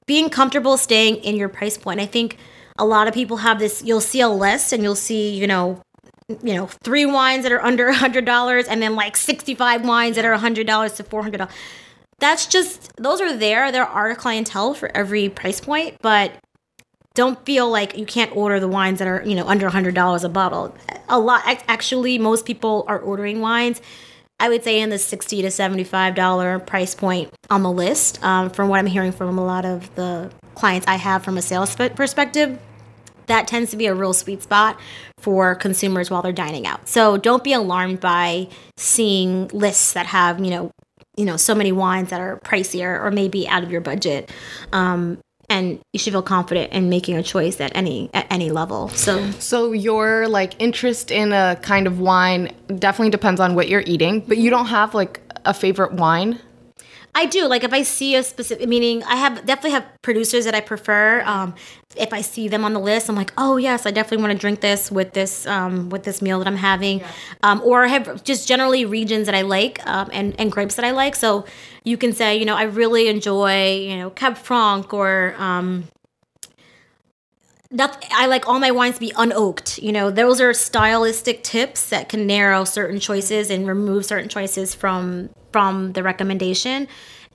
being 0.05 0.29
comfortable 0.29 0.77
staying 0.77 1.17
in 1.17 1.35
your 1.35 1.49
price 1.49 1.77
point. 1.77 1.99
I 1.99 2.05
think 2.05 2.37
a 2.77 2.85
lot 2.85 3.07
of 3.07 3.13
people 3.13 3.37
have 3.37 3.59
this. 3.59 3.83
You'll 3.83 4.01
see 4.01 4.21
a 4.21 4.29
list 4.29 4.73
and 4.73 4.83
you'll 4.83 4.95
see 4.95 5.35
you 5.35 5.47
know 5.47 5.81
you 6.43 6.53
know 6.53 6.67
three 6.83 7.05
wines 7.05 7.43
that 7.43 7.51
are 7.51 7.61
under 7.61 7.87
a 7.87 7.95
hundred 7.95 8.25
dollars 8.25 8.67
and 8.67 8.81
then 8.81 8.95
like 8.95 9.17
65 9.17 9.85
wines 9.85 10.15
that 10.15 10.25
are 10.25 10.33
a 10.33 10.37
hundred 10.37 10.67
dollars 10.67 10.93
to 10.93 11.03
400 11.03 11.37
dollars 11.37 11.53
that's 12.19 12.45
just 12.45 12.95
those 12.97 13.19
are 13.21 13.35
there 13.35 13.71
there 13.71 13.85
are 13.85 14.13
clientele 14.15 14.73
for 14.73 14.95
every 14.95 15.29
price 15.29 15.59
point 15.59 15.97
but 16.01 16.31
don't 17.19 17.43
feel 17.45 17.69
like 17.69 17.97
you 17.97 18.05
can't 18.05 18.33
order 18.35 18.61
the 18.61 18.67
wines 18.67 18.99
that 18.99 19.07
are 19.07 19.21
you 19.25 19.35
know 19.35 19.45
under 19.45 19.67
a 19.67 19.71
hundred 19.71 19.93
dollars 19.95 20.23
a 20.23 20.29
bottle. 20.29 20.73
A 21.09 21.19
lot 21.19 21.41
actually, 21.67 22.17
most 22.17 22.45
people 22.45 22.85
are 22.87 22.99
ordering 22.99 23.41
wines. 23.41 23.81
I 24.39 24.47
would 24.47 24.63
say 24.63 24.79
in 24.79 24.89
the 24.89 24.97
sixty 24.97 25.41
to 25.41 25.51
seventy-five 25.51 26.15
dollar 26.15 26.59
price 26.59 26.95
point 26.95 27.33
on 27.49 27.61
the 27.63 27.71
list. 27.71 28.23
Um, 28.23 28.49
from 28.49 28.69
what 28.69 28.79
I'm 28.79 28.85
hearing 28.85 29.11
from 29.11 29.37
a 29.37 29.43
lot 29.43 29.65
of 29.65 29.93
the 29.95 30.31
clients 30.55 30.87
I 30.87 30.95
have 30.95 31.23
from 31.23 31.37
a 31.37 31.41
sales 31.41 31.75
perspective, 31.75 32.57
that 33.29 33.47
tends 33.47 33.71
to 33.71 33.77
be 33.77 33.85
a 33.85 33.95
real 33.95 34.13
sweet 34.13 34.43
spot 34.43 34.79
for 35.17 35.55
consumers 35.55 36.11
while 36.11 36.21
they're 36.21 36.31
dining 36.31 36.67
out. 36.67 36.87
So 36.87 37.17
don't 37.17 37.43
be 37.43 37.53
alarmed 37.53 37.99
by 37.99 38.49
seeing 38.77 39.47
lists 39.49 39.93
that 39.93 40.05
have 40.07 40.43
you 40.43 40.51
know 40.51 40.71
you 41.15 41.25
know 41.25 41.37
so 41.37 41.55
many 41.55 41.71
wines 41.71 42.09
that 42.09 42.19
are 42.19 42.37
pricier 42.43 43.01
or 43.01 43.11
maybe 43.11 43.47
out 43.47 43.63
of 43.63 43.71
your 43.71 43.81
budget. 43.81 44.31
Um, 44.73 45.19
and 45.49 45.79
you 45.93 45.99
should 45.99 46.13
feel 46.13 46.21
confident 46.21 46.71
in 46.73 46.89
making 46.89 47.15
a 47.17 47.23
choice 47.23 47.59
at 47.59 47.75
any 47.75 48.09
at 48.13 48.27
any 48.29 48.51
level. 48.51 48.89
So 48.89 49.31
So 49.39 49.71
your 49.71 50.27
like 50.27 50.61
interest 50.61 51.09
in 51.09 51.33
a 51.33 51.57
kind 51.61 51.87
of 51.87 51.99
wine 51.99 52.51
definitely 52.67 53.09
depends 53.09 53.39
on 53.39 53.55
what 53.55 53.67
you're 53.67 53.83
eating, 53.85 54.21
but 54.21 54.37
you 54.37 54.49
don't 54.49 54.67
have 54.67 54.93
like 54.93 55.21
a 55.45 55.53
favorite 55.53 55.93
wine? 55.93 56.39
I 57.19 57.25
do. 57.25 57.47
Like 57.47 57.65
if 57.65 57.73
I 57.73 57.81
see 57.81 58.15
a 58.15 58.23
specific 58.23 58.69
meaning, 58.69 59.03
I 59.03 59.17
have 59.17 59.45
definitely 59.45 59.71
have 59.71 59.85
producers 60.01 60.45
that 60.45 60.55
I 60.55 60.61
prefer. 60.61 61.21
Um, 61.25 61.53
if 61.97 62.13
I 62.13 62.21
see 62.21 62.47
them 62.47 62.63
on 62.63 62.71
the 62.71 62.79
list, 62.79 63.09
I'm 63.09 63.15
like, 63.15 63.33
oh 63.37 63.57
yes, 63.57 63.85
I 63.85 63.91
definitely 63.91 64.23
want 64.23 64.31
to 64.31 64.39
drink 64.39 64.61
this 64.61 64.89
with 64.89 65.11
this 65.11 65.45
um, 65.45 65.89
with 65.89 66.03
this 66.03 66.21
meal 66.21 66.39
that 66.39 66.47
I'm 66.47 66.55
having, 66.55 66.99
yeah. 66.99 67.11
um, 67.43 67.61
or 67.65 67.83
I 67.83 67.87
have 67.87 68.23
just 68.23 68.47
generally 68.47 68.85
regions 68.85 69.25
that 69.25 69.35
I 69.35 69.41
like 69.41 69.85
um, 69.85 70.09
and 70.13 70.33
and 70.39 70.49
grapes 70.49 70.75
that 70.75 70.85
I 70.85 70.91
like. 70.91 71.17
So 71.17 71.45
you 71.83 71.97
can 71.97 72.13
say, 72.13 72.37
you 72.37 72.45
know, 72.45 72.55
I 72.55 72.63
really 72.63 73.09
enjoy, 73.09 73.79
you 73.79 73.97
know, 73.97 74.11
Cab 74.11 74.37
Franc 74.37 74.93
or 74.93 75.35
um, 75.37 75.89
that 77.71 78.01
I 78.11 78.27
like 78.27 78.47
all 78.47 78.59
my 78.59 78.71
wines 78.71 78.95
to 78.95 79.01
be 79.01 79.11
unoaked. 79.11 79.83
You 79.83 79.91
know, 79.91 80.09
those 80.09 80.39
are 80.39 80.53
stylistic 80.53 81.43
tips 81.43 81.89
that 81.89 82.07
can 82.07 82.25
narrow 82.25 82.63
certain 82.63 83.01
choices 83.01 83.49
and 83.49 83.67
remove 83.67 84.05
certain 84.05 84.29
choices 84.29 84.73
from 84.73 85.31
from 85.51 85.93
the 85.93 86.03
recommendation. 86.03 86.87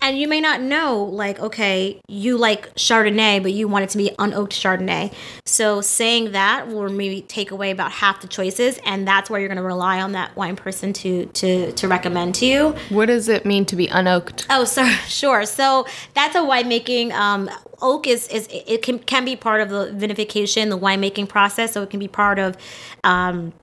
And 0.05 0.18
you 0.18 0.29
may 0.29 0.40
not 0.40 0.61
know, 0.61 1.03
like, 1.03 1.40
okay, 1.40 1.98
you 2.09 2.37
like 2.37 2.74
Chardonnay, 2.74 3.42
but 3.42 3.53
you 3.53 3.68
want 3.68 3.85
it 3.85 3.90
to 3.90 3.98
be 3.98 4.11
unoaked 4.18 4.50
Chardonnay. 4.50 5.14
So 5.46 5.81
saying 5.81 6.33
that 6.33 6.68
will 6.68 6.90
maybe 6.90 7.22
take 7.22 7.50
away 7.50 7.70
about 7.70 7.90
half 7.90 8.20
the 8.20 8.29
choices, 8.29 8.79
and 8.85 9.09
that's 9.09 9.31
where 9.31 9.40
you're 9.40 9.48
going 9.48 9.57
to 9.57 9.62
rely 9.62 10.03
on 10.03 10.12
that 10.12 10.37
wine 10.37 10.57
person 10.57 10.92
to 10.94 11.24
to 11.27 11.72
to 11.72 11.88
recommend 11.88 12.35
to 12.37 12.46
you. 12.46 12.77
What 12.90 13.07
does 13.07 13.31
it 13.31 13.46
mean 13.46 13.64
to 13.66 13.77
be 13.77 13.87
unoaked? 13.87 14.44
Oh, 14.50 14.64
sorry, 14.64 14.92
sure. 15.07 15.46
So 15.46 15.87
that's 16.12 16.35
a 16.35 16.40
winemaking. 16.40 17.12
Um, 17.12 17.48
oak 17.81 18.07
is 18.07 18.29
is 18.29 18.46
it 18.50 18.83
can 18.83 18.98
can 18.98 19.24
be 19.24 19.37
part 19.37 19.62
of 19.62 19.70
the 19.70 19.87
vinification, 19.96 20.68
the 20.68 20.79
winemaking 20.79 21.31
process. 21.31 21.72
So 21.72 21.83
it 21.83 21.88
can 21.88 22.00
be 22.00 22.09
part 22.09 22.38
of. 22.38 22.59
Um, 23.05 23.55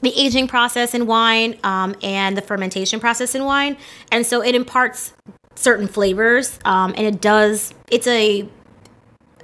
the 0.00 0.12
aging 0.16 0.48
process 0.48 0.94
in 0.94 1.06
wine 1.06 1.58
um, 1.64 1.94
and 2.02 2.36
the 2.36 2.42
fermentation 2.42 3.00
process 3.00 3.34
in 3.34 3.44
wine. 3.44 3.76
And 4.12 4.24
so 4.24 4.42
it 4.42 4.54
imparts 4.54 5.12
certain 5.54 5.88
flavors 5.88 6.58
um, 6.64 6.94
and 6.96 7.06
it 7.06 7.20
does, 7.20 7.74
it's 7.90 8.06
a, 8.06 8.48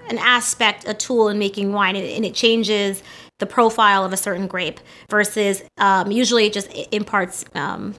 an 0.09 0.19
aspect, 0.19 0.87
a 0.87 0.95
tool 0.95 1.29
in 1.29 1.39
making 1.39 1.73
wine 1.73 1.97
and 1.97 2.25
it 2.25 2.35
changes 2.35 3.03
the 3.41 3.47
profile 3.47 4.05
of 4.05 4.13
a 4.13 4.17
certain 4.17 4.47
grape 4.47 4.81
versus 5.11 5.63
um, 5.79 6.13
usually 6.13 6.47
it 6.47 6.53
just 6.53 6.71
imparts 6.93 7.45
um, 7.55 7.95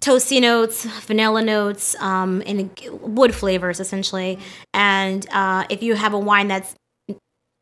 toasty 0.00 0.40
notes, 0.40 0.84
vanilla 0.84 1.42
notes, 1.42 1.94
um, 2.00 2.42
and 2.46 2.70
wood 3.00 3.34
flavors 3.34 3.80
essentially. 3.80 4.38
And 4.74 5.26
uh, 5.30 5.64
if 5.68 5.82
you 5.82 5.94
have 5.94 6.14
a 6.14 6.18
wine 6.18 6.48
that's 6.48 6.74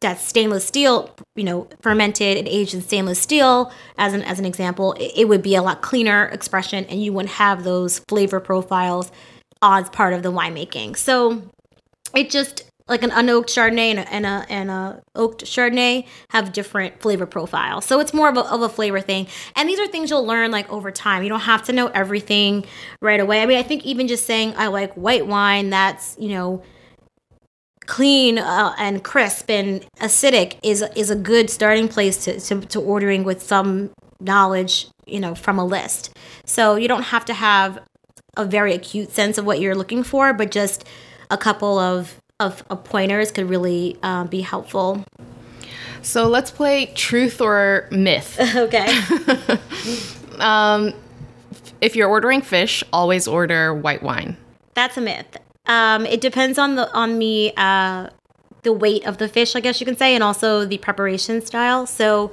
that's 0.00 0.26
stainless 0.26 0.64
steel, 0.64 1.14
you 1.36 1.44
know, 1.44 1.68
fermented 1.82 2.38
and 2.38 2.48
aged 2.48 2.74
in 2.74 2.80
stainless 2.80 3.20
steel, 3.20 3.70
as 3.98 4.14
an 4.14 4.22
as 4.22 4.38
an 4.38 4.46
example, 4.46 4.94
it, 4.94 5.12
it 5.14 5.28
would 5.28 5.42
be 5.42 5.54
a 5.54 5.62
lot 5.62 5.82
cleaner 5.82 6.24
expression, 6.26 6.84
and 6.86 7.02
you 7.02 7.12
wouldn't 7.12 7.34
have 7.34 7.64
those 7.64 7.98
flavor 8.08 8.40
profiles 8.40 9.12
as 9.62 9.90
part 9.90 10.14
of 10.14 10.22
the 10.22 10.32
winemaking. 10.32 10.96
So 10.96 11.42
it 12.14 12.30
just 12.30 12.64
like 12.88 13.04
an 13.04 13.10
unoaked 13.10 13.46
Chardonnay 13.46 13.94
and 13.94 13.98
a, 14.00 14.12
and 14.12 14.26
a, 14.26 14.46
and 14.48 14.70
a 14.70 15.02
oaked 15.14 15.44
Chardonnay 15.44 16.06
have 16.30 16.52
different 16.52 17.00
flavor 17.00 17.24
profiles. 17.24 17.84
So 17.84 18.00
it's 18.00 18.12
more 18.12 18.28
of 18.28 18.36
a, 18.36 18.40
of 18.40 18.62
a 18.62 18.68
flavor 18.68 19.00
thing. 19.00 19.28
And 19.54 19.68
these 19.68 19.78
are 19.78 19.86
things 19.86 20.10
you'll 20.10 20.26
learn 20.26 20.50
like 20.50 20.68
over 20.72 20.90
time. 20.90 21.22
You 21.22 21.28
don't 21.28 21.40
have 21.40 21.62
to 21.64 21.72
know 21.72 21.86
everything 21.88 22.66
right 23.00 23.20
away. 23.20 23.42
I 23.42 23.46
mean, 23.46 23.58
I 23.58 23.62
think 23.62 23.86
even 23.86 24.08
just 24.08 24.26
saying 24.26 24.54
I 24.56 24.66
like 24.66 24.92
white 24.94 25.26
wine 25.26 25.70
that's, 25.70 26.16
you 26.18 26.30
know, 26.30 26.62
clean 27.90 28.38
uh, 28.38 28.72
and 28.79 29.03
crisp 29.03 29.50
and 29.50 29.85
acidic 29.96 30.57
is 30.62 30.81
is 30.94 31.11
a 31.11 31.16
good 31.16 31.50
starting 31.50 31.88
place 31.88 32.24
to, 32.24 32.38
to, 32.38 32.61
to 32.61 32.81
ordering 32.81 33.24
with 33.24 33.42
some 33.42 33.90
knowledge 34.20 34.87
you 35.07 35.18
know 35.18 35.35
from 35.35 35.59
a 35.59 35.64
list. 35.64 36.16
So 36.44 36.76
you 36.76 36.87
don't 36.87 37.03
have 37.03 37.24
to 37.24 37.35
have 37.35 37.81
a 38.37 38.44
very 38.44 38.74
acute 38.74 39.11
sense 39.11 39.38
of 39.38 39.44
what 39.44 39.61
you're 39.61 39.74
looking 39.74 40.05
for 40.05 40.33
but 40.33 40.53
just 40.53 40.85
a 41.31 41.37
couple 41.37 41.81
of 41.81 42.20
of, 42.38 42.62
of 42.70 42.85
pointers 42.85 43.33
could 43.33 43.48
really 43.50 43.98
uh, 44.05 44.24
be 44.24 44.40
helpful. 44.40 45.05
So 46.03 46.29
let's 46.29 46.53
play 46.53 46.87
truth 46.94 47.40
or 47.40 47.88
myth. 47.90 48.38
Okay. 48.57 48.88
Um, 50.40 50.94
if 51.83 51.96
you're 51.96 52.09
ordering 52.09 52.40
fish 52.40 52.83
always 52.94 53.29
order 53.29 53.74
white 53.74 54.03
wine. 54.03 54.38
That's 54.72 54.96
a 54.96 55.03
myth 55.03 55.37
um, 55.70 56.04
it 56.04 56.20
depends 56.20 56.59
on 56.59 56.74
the 56.74 56.92
on 56.92 57.18
the 57.20 57.52
uh, 57.56 58.11
the 58.62 58.72
weight 58.72 59.06
of 59.06 59.18
the 59.18 59.28
fish, 59.28 59.54
I 59.54 59.61
guess 59.61 59.80
you 59.80 59.87
can 59.87 59.96
say, 59.96 60.14
and 60.14 60.22
also 60.22 60.64
the 60.64 60.78
preparation 60.78 61.40
style. 61.40 61.87
So 61.87 62.33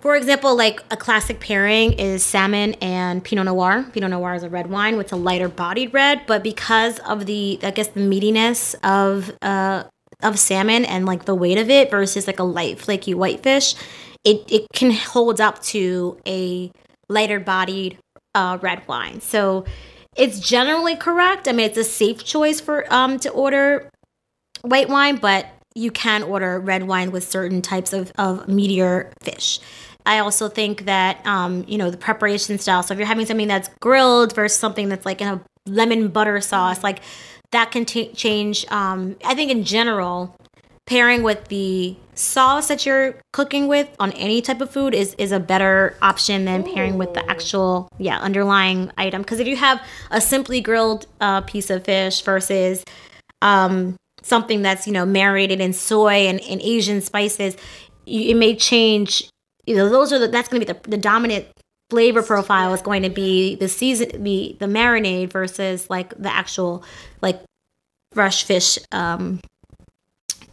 for 0.00 0.16
example, 0.16 0.56
like 0.56 0.82
a 0.90 0.96
classic 0.96 1.40
pairing 1.40 1.94
is 1.94 2.24
salmon 2.24 2.74
and 2.74 3.22
Pinot 3.24 3.44
Noir. 3.46 3.84
Pinot 3.92 4.10
Noir 4.10 4.34
is 4.34 4.42
a 4.42 4.48
red 4.48 4.70
wine, 4.70 4.96
with 4.96 5.12
a 5.12 5.16
lighter 5.16 5.48
bodied 5.48 5.92
red, 5.92 6.22
but 6.26 6.42
because 6.42 6.98
of 7.00 7.26
the, 7.26 7.58
I 7.62 7.72
guess, 7.72 7.88
the 7.88 8.00
meatiness 8.00 8.74
of 8.82 9.36
uh, 9.42 9.84
of 10.22 10.38
salmon 10.38 10.86
and 10.86 11.04
like 11.04 11.26
the 11.26 11.34
weight 11.34 11.58
of 11.58 11.68
it 11.68 11.90
versus 11.90 12.26
like 12.26 12.38
a 12.38 12.44
light 12.44 12.78
flaky 12.78 13.12
whitefish, 13.14 13.74
it 14.24 14.44
it 14.50 14.66
can 14.72 14.92
hold 14.92 15.40
up 15.40 15.60
to 15.74 16.18
a 16.26 16.70
lighter 17.08 17.40
bodied 17.40 17.98
uh, 18.34 18.58
red 18.62 18.86
wine. 18.88 19.20
So 19.20 19.64
it's 20.16 20.40
generally 20.40 20.96
correct. 20.96 21.48
I 21.48 21.52
mean, 21.52 21.66
it's 21.66 21.78
a 21.78 21.84
safe 21.84 22.24
choice 22.24 22.60
for 22.60 22.92
um 22.92 23.18
to 23.20 23.30
order 23.30 23.90
white 24.62 24.88
wine, 24.88 25.16
but 25.16 25.46
you 25.74 25.90
can 25.90 26.22
order 26.22 26.58
red 26.58 26.84
wine 26.84 27.10
with 27.10 27.22
certain 27.28 27.60
types 27.60 27.92
of, 27.92 28.10
of 28.16 28.46
meatier 28.46 29.12
fish. 29.22 29.60
I 30.06 30.20
also 30.20 30.48
think 30.48 30.86
that 30.86 31.24
um, 31.26 31.64
you 31.66 31.76
know 31.76 31.90
the 31.90 31.96
preparation 31.96 32.58
style. 32.58 32.82
So 32.82 32.94
if 32.94 32.98
you're 32.98 33.08
having 33.08 33.26
something 33.26 33.48
that's 33.48 33.68
grilled 33.80 34.34
versus 34.34 34.58
something 34.58 34.88
that's 34.88 35.04
like 35.04 35.20
in 35.20 35.28
a 35.28 35.40
lemon 35.66 36.08
butter 36.08 36.40
sauce, 36.40 36.82
like 36.82 37.00
that 37.50 37.70
can 37.72 37.84
t- 37.84 38.12
change. 38.12 38.64
Um, 38.70 39.16
I 39.24 39.34
think 39.34 39.50
in 39.50 39.64
general, 39.64 40.36
pairing 40.86 41.22
with 41.22 41.48
the 41.48 41.96
sauce 42.16 42.68
that 42.68 42.84
you're 42.86 43.20
cooking 43.32 43.68
with 43.68 43.94
on 44.00 44.10
any 44.12 44.40
type 44.42 44.60
of 44.60 44.70
food 44.70 44.94
is 44.94 45.14
is 45.14 45.32
a 45.32 45.38
better 45.38 45.96
option 46.02 46.44
than 46.46 46.64
pairing 46.64 46.98
with 46.98 47.14
the 47.14 47.30
actual 47.30 47.88
yeah 47.98 48.18
underlying 48.18 48.90
item. 48.98 49.22
Because 49.22 49.38
if 49.38 49.46
you 49.46 49.56
have 49.56 49.80
a 50.10 50.20
simply 50.20 50.60
grilled 50.60 51.06
uh, 51.20 51.42
piece 51.42 51.70
of 51.70 51.84
fish 51.84 52.22
versus 52.22 52.84
um, 53.42 53.96
something 54.22 54.62
that's 54.62 54.86
you 54.86 54.92
know 54.92 55.06
marinated 55.06 55.60
in 55.60 55.72
soy 55.72 56.26
and, 56.26 56.40
and 56.40 56.60
Asian 56.62 57.00
spices, 57.00 57.56
you, 58.06 58.30
it 58.30 58.36
may 58.36 58.56
change 58.56 59.28
you 59.66 59.76
know 59.76 59.88
those 59.88 60.12
are 60.12 60.18
the, 60.18 60.28
that's 60.28 60.48
going 60.48 60.60
to 60.60 60.66
be 60.66 60.72
the, 60.72 60.90
the 60.90 60.98
dominant 60.98 61.46
flavor 61.90 62.22
profile 62.22 62.74
is 62.74 62.82
going 62.82 63.02
to 63.02 63.10
be 63.10 63.54
the 63.56 63.68
season 63.68 64.22
be 64.22 64.56
the 64.58 64.66
marinade 64.66 65.30
versus 65.30 65.88
like 65.90 66.16
the 66.20 66.32
actual 66.32 66.82
like 67.20 67.40
fresh 68.12 68.44
fish 68.44 68.78
um 68.92 69.40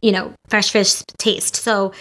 you 0.04 0.12
know 0.12 0.34
fresh 0.50 0.72
fish 0.72 1.02
taste. 1.18 1.56
So 1.56 1.94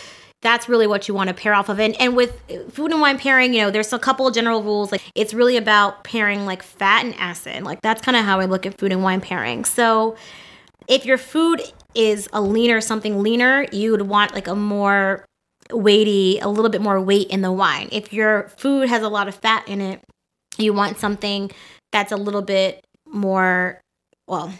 that's 0.42 0.68
really 0.68 0.88
what 0.88 1.06
you 1.06 1.14
want 1.14 1.28
to 1.28 1.34
pair 1.34 1.54
off 1.54 1.68
of. 1.68 1.78
And, 1.78 1.98
and 2.00 2.16
with 2.16 2.36
food 2.72 2.90
and 2.90 3.00
wine 3.00 3.18
pairing 3.18 3.54
you 3.54 3.62
know 3.62 3.70
there's 3.70 3.92
a 3.92 3.98
couple 3.98 4.26
of 4.26 4.34
general 4.34 4.62
rules. 4.62 4.92
Like 4.92 5.02
it's 5.14 5.32
really 5.32 5.56
about 5.56 6.04
pairing 6.04 6.44
like 6.44 6.62
fat 6.62 7.04
and 7.04 7.14
acid. 7.14 7.62
Like 7.62 7.80
that's 7.80 8.02
kind 8.02 8.16
of 8.16 8.24
how 8.24 8.40
i 8.40 8.44
look 8.44 8.66
at 8.66 8.76
food 8.78 8.92
and 8.92 9.02
wine 9.02 9.22
pairing. 9.22 9.64
So 9.64 10.16
if 10.88 11.06
your 11.06 11.16
food 11.16 11.62
is 11.94 12.28
a 12.32 12.42
leaner 12.42 12.80
something 12.80 13.22
leaner 13.22 13.66
you 13.70 13.92
would 13.92 14.02
want 14.02 14.34
like 14.34 14.48
a 14.48 14.56
more 14.56 15.24
weighty, 15.70 16.38
a 16.40 16.48
little 16.48 16.70
bit 16.70 16.80
more 16.80 17.00
weight 17.00 17.28
in 17.28 17.42
the 17.42 17.52
wine. 17.52 17.88
If 17.92 18.12
your 18.12 18.48
food 18.56 18.88
has 18.88 19.02
a 19.02 19.08
lot 19.08 19.28
of 19.28 19.34
fat 19.34 19.66
in 19.68 19.80
it, 19.80 20.00
you 20.58 20.72
want 20.72 20.98
something 20.98 21.50
that's 21.92 22.12
a 22.12 22.16
little 22.16 22.42
bit 22.42 22.84
more, 23.06 23.80
well, 24.26 24.52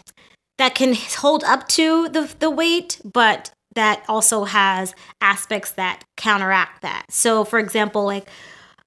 that 0.63 0.75
can 0.75 0.95
hold 1.17 1.43
up 1.43 1.67
to 1.67 2.07
the, 2.07 2.33
the 2.39 2.49
weight, 2.49 3.01
but 3.03 3.51
that 3.75 4.01
also 4.07 4.45
has 4.45 4.95
aspects 5.19 5.71
that 5.71 6.05
counteract 6.15 6.83
that. 6.83 7.03
So, 7.09 7.43
for 7.43 7.59
example, 7.59 8.05
like 8.05 8.29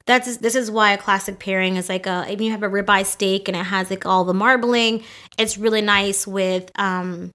that's 0.06 0.38
this 0.38 0.54
is 0.54 0.70
why 0.70 0.92
a 0.92 0.98
classic 0.98 1.38
pairing 1.38 1.76
is 1.76 1.90
like 1.90 2.06
a 2.06 2.24
if 2.30 2.40
you 2.40 2.50
have 2.50 2.62
a 2.62 2.68
ribeye 2.68 3.04
steak 3.04 3.46
and 3.46 3.54
it 3.54 3.64
has 3.64 3.90
like 3.90 4.06
all 4.06 4.24
the 4.24 4.32
marbling, 4.32 5.02
it's 5.36 5.58
really 5.58 5.82
nice 5.82 6.26
with 6.26 6.70
um 6.76 7.30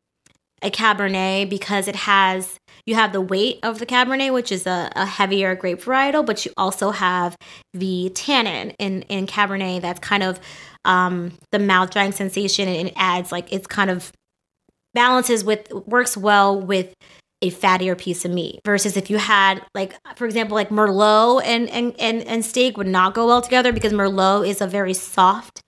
a 0.63 0.71
cabernet 0.71 1.47
because 1.47 1.87
it 1.87 1.95
has 1.95 2.57
you 2.87 2.95
have 2.95 3.13
the 3.13 3.21
weight 3.21 3.59
of 3.61 3.77
the 3.77 3.85
Cabernet, 3.85 4.33
which 4.33 4.51
is 4.51 4.65
a, 4.65 4.89
a 4.95 5.05
heavier 5.05 5.53
grape 5.53 5.81
varietal, 5.81 6.25
but 6.25 6.43
you 6.45 6.51
also 6.57 6.89
have 6.89 7.35
the 7.75 8.11
tannin 8.15 8.71
in, 8.79 9.03
in 9.03 9.27
Cabernet 9.27 9.81
that's 9.81 9.99
kind 9.99 10.23
of 10.23 10.39
um, 10.83 11.33
the 11.51 11.59
mouth 11.59 11.91
drying 11.91 12.11
sensation 12.11 12.67
and 12.67 12.87
it 12.87 12.93
adds 12.95 13.31
like 13.31 13.53
it's 13.53 13.67
kind 13.67 13.91
of 13.91 14.11
balances 14.93 15.43
with 15.43 15.71
works 15.71 16.17
well 16.17 16.59
with 16.59 16.93
a 17.43 17.49
fattier 17.49 17.97
piece 17.97 18.23
of 18.23 18.31
meat 18.31 18.59
versus 18.65 18.95
if 18.95 19.09
you 19.09 19.17
had 19.17 19.65
like 19.73 19.95
for 20.15 20.25
example 20.25 20.53
like 20.53 20.69
merlot 20.69 21.41
and 21.43 21.69
and 21.69 21.95
and, 21.99 22.21
and 22.27 22.45
steak 22.45 22.77
would 22.77 22.87
not 22.87 23.13
go 23.15 23.25
well 23.25 23.41
together 23.41 23.73
because 23.73 23.93
merlot 23.93 24.47
is 24.47 24.61
a 24.61 24.67
very 24.67 24.93
soft 24.93 25.61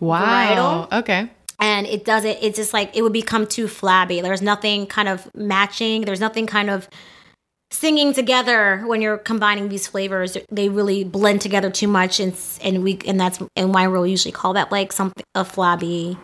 wow. 0.00 0.86
Varietal. 0.90 1.00
okay. 1.00 1.30
And 1.58 1.86
it 1.86 2.04
doesn't 2.04 2.38
it's 2.42 2.56
just 2.56 2.72
like 2.72 2.94
it 2.96 3.02
would 3.02 3.12
become 3.12 3.46
too 3.46 3.68
flabby. 3.68 4.20
There's 4.20 4.42
nothing 4.42 4.86
kind 4.86 5.08
of 5.08 5.28
matching. 5.34 6.02
There's 6.02 6.20
nothing 6.20 6.46
kind 6.46 6.68
of 6.68 6.88
singing 7.70 8.12
together 8.12 8.82
when 8.86 9.00
you're 9.00 9.18
combining 9.18 9.68
these 9.68 9.86
flavors. 9.86 10.36
They 10.50 10.68
really 10.68 11.02
blend 11.02 11.40
together 11.40 11.70
too 11.70 11.88
much 11.88 12.20
and 12.20 12.36
and 12.60 12.82
we 12.82 12.98
and 13.06 13.18
that's 13.18 13.40
and 13.56 13.72
why 13.72 13.86
we'll 13.86 14.06
usually 14.06 14.32
call 14.32 14.52
that 14.52 14.70
like 14.70 14.92
something 14.92 15.24
a 15.34 15.44
flabby 15.44 16.18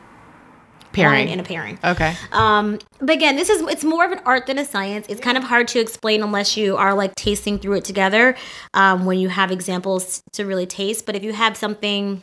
pairing. 0.92 1.28
In 1.28 1.40
a 1.40 1.42
pairing. 1.42 1.78
Okay. 1.84 2.14
Um 2.32 2.78
but 3.00 3.10
again 3.10 3.36
this 3.36 3.48
is 3.48 3.62
it's 3.62 3.84
more 3.84 4.04
of 4.04 4.12
an 4.12 4.20
art 4.24 4.46
than 4.46 4.58
a 4.58 4.64
science. 4.64 5.06
It's 5.08 5.20
kind 5.20 5.36
of 5.36 5.44
hard 5.44 5.68
to 5.68 5.80
explain 5.80 6.22
unless 6.22 6.56
you 6.56 6.76
are 6.76 6.94
like 6.94 7.14
tasting 7.14 7.58
through 7.58 7.78
it 7.78 7.84
together 7.84 8.36
um 8.74 9.04
when 9.04 9.18
you 9.18 9.28
have 9.28 9.50
examples 9.50 10.22
to 10.32 10.44
really 10.44 10.66
taste. 10.66 11.06
But 11.06 11.16
if 11.16 11.22
you 11.22 11.32
have 11.32 11.56
something 11.56 12.22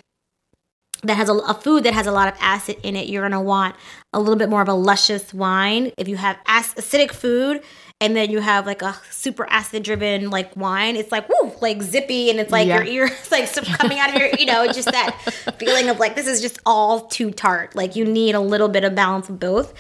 that 1.04 1.16
has 1.16 1.30
a, 1.30 1.34
a, 1.34 1.54
food 1.54 1.84
that 1.86 1.94
has 1.94 2.08
a 2.08 2.12
lot 2.12 2.28
of 2.28 2.38
acid 2.42 2.78
in 2.84 2.96
it, 2.96 3.08
you're 3.08 3.22
gonna 3.22 3.42
want 3.42 3.76
a 4.14 4.20
little 4.20 4.36
bit 4.36 4.50
more 4.50 4.62
of 4.62 4.68
a 4.68 4.74
luscious 4.74 5.34
wine. 5.34 5.92
If 5.98 6.08
you 6.08 6.18
have 6.18 6.38
acidic 6.46 7.12
food 7.12 7.62
and 8.02 8.16
then 8.16 8.30
you 8.30 8.40
have 8.40 8.66
like 8.66 8.82
a 8.82 8.96
super 9.10 9.48
acid 9.50 9.84
driven 9.84 10.30
like 10.30 10.56
wine, 10.56 10.96
it's 10.96 11.12
like 11.12 11.30
woo, 11.30 11.54
like 11.62 11.82
zippy, 11.82 12.30
and 12.30 12.40
it's 12.40 12.52
like 12.52 12.68
yeah. 12.68 12.78
your 12.78 12.86
ears 12.86 13.12
like 13.32 13.52
coming 13.78 14.00
out 14.00 14.10
of 14.10 14.16
your, 14.16 14.30
you 14.38 14.46
know, 14.46 14.68
just 14.68 14.92
that 14.92 15.16
feeling 15.60 15.90
of 15.90 16.00
like 16.00 16.16
this 16.16 16.28
is 16.28 16.42
just 16.42 16.60
all 16.66 17.02
too 17.02 17.32
tart. 17.32 17.76
Like 17.76 17.96
you 17.96 18.04
need 18.04 18.36
a 18.36 18.42
little 18.42 18.70
bit 18.70 18.84
of 18.84 18.96
balance 18.96 19.30
of 19.30 19.40
both. 19.40 19.74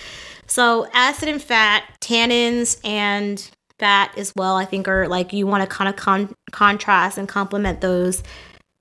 So 0.47 0.87
acid 0.93 1.29
and 1.29 1.41
fat, 1.41 1.83
tannins 2.01 2.79
and 2.83 3.49
fat 3.77 4.11
as 4.17 4.33
well. 4.35 4.55
I 4.55 4.65
think 4.65 4.87
are 4.87 5.07
like 5.07 5.33
you 5.33 5.47
want 5.47 5.63
to 5.63 5.67
kind 5.67 5.89
of 5.89 5.95
con- 5.95 6.33
contrast 6.51 7.17
and 7.17 7.27
complement 7.27 7.81
those 7.81 8.23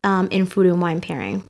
um, 0.05 0.29
in 0.31 0.46
food 0.46 0.66
and 0.66 0.81
wine 0.81 1.01
pairing. 1.01 1.44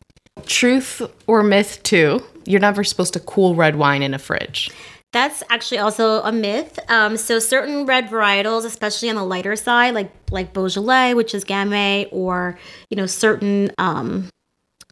Truth 0.47 1.03
or 1.27 1.43
myth 1.43 1.81
two, 1.83 2.23
you're 2.47 2.61
never 2.61 2.85
supposed 2.85 3.13
to 3.15 3.21
cool 3.21 3.55
red 3.55 3.77
wine 3.77 4.03
in 4.03 4.15
a 4.15 4.19
fridge. 4.19 4.71
That's 5.13 5.43
actually 5.49 5.79
also 5.79 6.21
a 6.23 6.33
myth. 6.33 6.79
Um, 6.89 7.17
so 7.17 7.39
certain 7.39 7.87
red 7.87 8.09
varietals, 8.09 8.65
especially 8.67 9.09
on 9.09 9.17
the 9.17 9.25
lighter 9.25 9.57
side, 9.57 9.95
like 9.95 10.13
like 10.31 10.53
Beaujolais, 10.53 11.15
which 11.15 11.35
is 11.35 11.45
Gamay, 11.45 12.09
or 12.13 12.59
you 12.91 12.97
know 12.97 13.07
certain 13.07 13.71
um, 13.79 14.29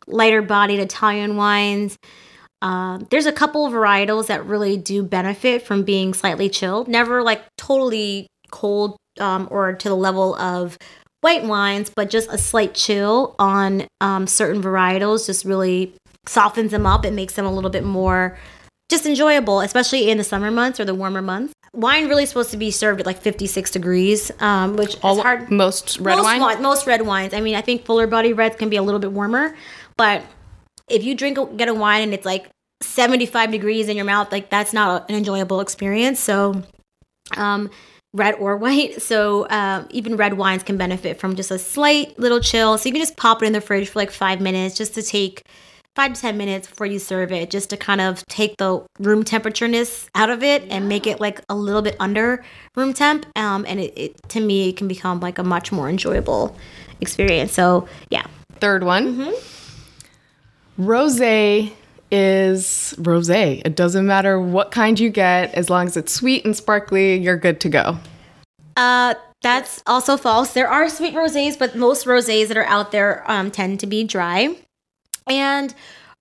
lighter 0.06 0.42
bodied 0.42 0.80
Italian 0.80 1.36
wines. 1.36 1.98
Uh, 2.62 3.00
there's 3.10 3.26
a 3.26 3.32
couple 3.32 3.66
of 3.66 3.72
varietals 3.74 4.28
that 4.28 4.46
really 4.46 4.78
do 4.78 5.02
benefit 5.02 5.62
from 5.62 5.82
being 5.82 6.14
slightly 6.14 6.48
chilled. 6.48 6.88
Never 6.88 7.22
like 7.22 7.42
totally 7.58 8.28
cold 8.50 8.96
um, 9.20 9.48
or 9.50 9.74
to 9.74 9.88
the 9.88 9.96
level 9.96 10.34
of 10.36 10.78
white 11.26 11.42
wines, 11.42 11.90
but 11.90 12.08
just 12.08 12.30
a 12.30 12.38
slight 12.38 12.72
chill 12.72 13.34
on 13.36 13.88
um, 14.00 14.28
certain 14.28 14.62
varietals 14.62 15.26
just 15.26 15.44
really 15.44 15.92
softens 16.24 16.70
them 16.70 16.86
up. 16.86 17.04
It 17.04 17.12
makes 17.12 17.34
them 17.34 17.44
a 17.44 17.52
little 17.52 17.68
bit 17.68 17.82
more 17.82 18.38
just 18.88 19.06
enjoyable, 19.06 19.60
especially 19.60 20.08
in 20.08 20.18
the 20.18 20.24
summer 20.24 20.52
months 20.52 20.78
or 20.78 20.84
the 20.84 20.94
warmer 20.94 21.20
months. 21.20 21.52
Wine 21.72 22.08
really 22.08 22.26
supposed 22.26 22.52
to 22.52 22.56
be 22.56 22.70
served 22.70 23.00
at 23.00 23.06
like 23.06 23.20
56 23.20 23.72
degrees, 23.72 24.30
um, 24.38 24.76
which 24.76 24.96
All, 25.02 25.16
is 25.16 25.22
hard. 25.22 25.50
Most 25.50 25.98
red 25.98 26.14
most 26.14 26.24
wine? 26.24 26.62
Most 26.62 26.86
red 26.86 27.02
wines. 27.02 27.34
I 27.34 27.40
mean, 27.40 27.56
I 27.56 27.60
think 27.60 27.84
fuller 27.84 28.06
body 28.06 28.32
reds 28.32 28.54
can 28.54 28.68
be 28.68 28.76
a 28.76 28.82
little 28.82 29.00
bit 29.00 29.10
warmer, 29.10 29.56
but 29.96 30.22
if 30.88 31.02
you 31.02 31.16
drink 31.16 31.38
get 31.56 31.66
a 31.68 31.74
wine 31.74 32.04
and 32.04 32.14
it's 32.14 32.24
like 32.24 32.48
75 32.82 33.50
degrees 33.50 33.88
in 33.88 33.96
your 33.96 34.06
mouth, 34.06 34.30
like 34.30 34.48
that's 34.48 34.72
not 34.72 35.10
an 35.10 35.16
enjoyable 35.16 35.60
experience. 35.60 36.20
So, 36.20 36.62
um, 37.36 37.68
red 38.12 38.34
or 38.36 38.56
white. 38.56 39.02
So 39.02 39.44
uh, 39.46 39.84
even 39.90 40.16
red 40.16 40.34
wines 40.34 40.62
can 40.62 40.76
benefit 40.76 41.18
from 41.18 41.36
just 41.36 41.50
a 41.50 41.58
slight 41.58 42.18
little 42.18 42.40
chill. 42.40 42.78
So 42.78 42.88
you 42.88 42.92
can 42.92 43.02
just 43.02 43.16
pop 43.16 43.42
it 43.42 43.46
in 43.46 43.52
the 43.52 43.60
fridge 43.60 43.88
for 43.88 43.98
like 43.98 44.10
five 44.10 44.40
minutes 44.40 44.76
just 44.76 44.94
to 44.94 45.02
take 45.02 45.42
five 45.94 46.12
to 46.12 46.20
10 46.20 46.36
minutes 46.36 46.68
before 46.68 46.86
you 46.86 46.98
serve 46.98 47.32
it, 47.32 47.50
just 47.50 47.70
to 47.70 47.76
kind 47.76 48.00
of 48.02 48.24
take 48.26 48.56
the 48.58 48.84
room 48.98 49.24
temperatureness 49.24 50.08
out 50.14 50.28
of 50.28 50.42
it 50.42 50.62
and 50.68 50.88
make 50.88 51.06
it 51.06 51.20
like 51.20 51.40
a 51.48 51.54
little 51.54 51.80
bit 51.82 51.96
under 51.98 52.44
room 52.74 52.92
temp. 52.92 53.26
Um, 53.34 53.64
and 53.66 53.80
it, 53.80 53.92
it, 53.96 54.28
to 54.30 54.40
me, 54.40 54.68
it 54.68 54.76
can 54.76 54.88
become 54.88 55.20
like 55.20 55.38
a 55.38 55.44
much 55.44 55.72
more 55.72 55.88
enjoyable 55.88 56.56
experience. 57.00 57.52
So 57.52 57.88
yeah. 58.10 58.26
Third 58.58 58.84
one. 58.84 59.14
Mm-hmm. 59.14 60.82
Rosé 60.82 61.72
is 62.10 62.94
rosé. 62.98 63.62
It 63.64 63.76
doesn't 63.76 64.06
matter 64.06 64.40
what 64.40 64.70
kind 64.70 64.98
you 64.98 65.10
get, 65.10 65.54
as 65.54 65.70
long 65.70 65.86
as 65.86 65.96
it's 65.96 66.12
sweet 66.12 66.44
and 66.44 66.56
sparkly, 66.56 67.16
you're 67.16 67.36
good 67.36 67.60
to 67.60 67.68
go. 67.68 67.98
Uh, 68.76 69.14
that's 69.42 69.82
also 69.86 70.16
false. 70.16 70.52
There 70.52 70.68
are 70.68 70.88
sweet 70.88 71.14
rosés, 71.14 71.58
but 71.58 71.76
most 71.76 72.06
rosés 72.06 72.48
that 72.48 72.56
are 72.56 72.64
out 72.64 72.92
there 72.92 73.28
um, 73.30 73.50
tend 73.50 73.80
to 73.80 73.86
be 73.86 74.04
dry. 74.04 74.56
And 75.28 75.74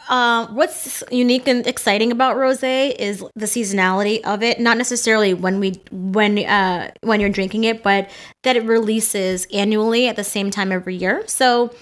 uh, 0.07 0.47
what's 0.47 1.03
unique 1.11 1.47
and 1.47 1.65
exciting 1.65 2.11
about 2.11 2.35
rosé 2.35 2.95
is 2.95 3.23
the 3.35 3.45
seasonality 3.45 4.21
of 4.21 4.43
it. 4.43 4.59
Not 4.59 4.77
necessarily 4.77 5.33
when 5.33 5.59
we 5.59 5.81
when 5.91 6.39
uh, 6.39 6.91
when 7.01 7.19
you're 7.19 7.29
drinking 7.29 7.63
it, 7.63 7.81
but 7.83 8.09
that 8.43 8.55
it 8.55 8.63
releases 8.63 9.47
annually 9.51 10.07
at 10.07 10.15
the 10.15 10.23
same 10.23 10.51
time 10.51 10.71
every 10.71 10.95
year. 10.95 11.23
So. 11.27 11.73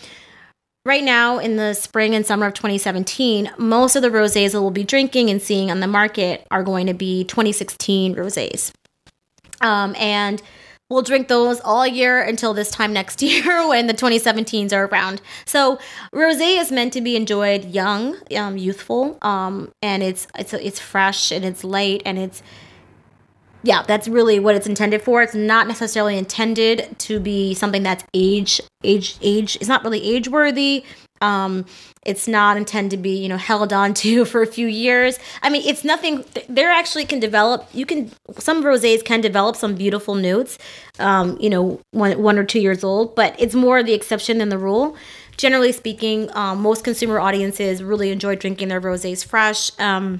Right 0.86 1.04
now, 1.04 1.38
in 1.38 1.56
the 1.56 1.74
spring 1.74 2.14
and 2.14 2.26
summer 2.26 2.46
of 2.46 2.54
2017, 2.56 3.52
most 3.58 3.96
of 3.96 4.02
the 4.02 4.10
rosés 4.10 4.52
that 4.52 4.62
we'll 4.62 4.70
be 4.70 4.84
drinking 4.84 5.30
and 5.30 5.42
seeing 5.42 5.72
on 5.72 5.80
the 5.80 5.88
market 5.88 6.46
are 6.52 6.62
going 6.62 6.88
to 6.88 6.94
be 6.94 7.24
2016 7.24 8.16
rosés. 8.16 8.74
Um, 9.62 9.96
and 9.98 10.42
we'll 10.90 11.02
drink 11.02 11.30
those 11.30 11.62
all 11.62 11.88
year 11.88 12.22
until 12.22 12.54
this 12.54 12.70
time 12.70 12.92
next 12.92 13.22
year 13.22 13.66
when 13.66 13.88
the 13.88 13.94
2017s 13.94 14.74
are 14.74 14.88
around. 14.88 15.22
So 15.46 15.80
rosé 16.14 16.60
is 16.60 16.70
meant 16.70 16.92
to 16.94 17.02
be 17.02 17.16
enjoyed 17.16 17.64
young, 17.64 18.18
um, 18.36 18.58
youthful, 18.58 19.18
um, 19.22 19.72
and 19.82 20.04
it's 20.04 20.28
it's 20.38 20.54
it's 20.54 20.80
fresh 20.80 21.32
and 21.32 21.46
it's 21.46 21.64
light 21.64 22.02
and 22.06 22.20
it's 22.20 22.44
yeah, 23.64 23.84
that's 23.84 24.08
really 24.10 24.40
what 24.40 24.56
it's 24.56 24.68
intended 24.68 25.02
for. 25.02 25.24
It's 25.24 25.34
not 25.34 25.68
necessarily 25.68 26.18
intended 26.18 27.00
to 27.00 27.20
be 27.20 27.54
something 27.54 27.82
that's 27.82 28.04
age 28.14 28.62
age 28.84 29.18
age. 29.22 29.56
It's 29.56 29.70
not 29.70 29.84
really 29.84 30.04
age 30.04 30.28
worthy. 30.28 30.84
Um, 31.22 31.66
it's 32.06 32.28
not 32.28 32.58
intended 32.58 32.98
to 32.98 33.02
be, 33.02 33.12
you 33.12 33.30
know, 33.30 33.38
held 33.38 33.72
on 33.72 33.94
to 33.96 34.26
for 34.32 34.42
a 34.42 34.48
few 34.48 34.68
years. 34.68 35.18
I 35.42 35.50
mean, 35.50 35.64
it's 35.66 35.86
nothing. 35.86 36.26
There 36.50 36.70
actually 36.70 37.06
can 37.06 37.22
develop. 37.22 37.68
You 37.74 37.86
can 37.86 38.12
some 38.38 38.64
rosés 38.64 39.04
can 39.04 39.22
develop 39.22 39.56
some 39.56 39.76
beautiful 39.76 40.16
notes. 40.16 40.58
Um, 41.00 41.38
you 41.40 41.50
know, 41.50 41.80
one 41.92 42.22
one 42.22 42.38
or 42.38 42.44
two 42.44 42.60
years 42.60 42.84
old, 42.84 43.16
but 43.16 43.34
it's 43.40 43.56
more 43.56 43.82
the 43.82 43.94
exception 43.94 44.40
than 44.40 44.50
the 44.50 44.58
rule. 44.58 44.98
Generally 45.38 45.72
speaking, 45.72 46.30
um, 46.36 46.62
most 46.62 46.84
consumer 46.84 47.20
audiences 47.20 47.82
really 47.82 48.12
enjoy 48.12 48.36
drinking 48.36 48.68
their 48.68 48.82
rosés 48.82 49.26
fresh. 49.26 49.72
Um, 49.80 50.20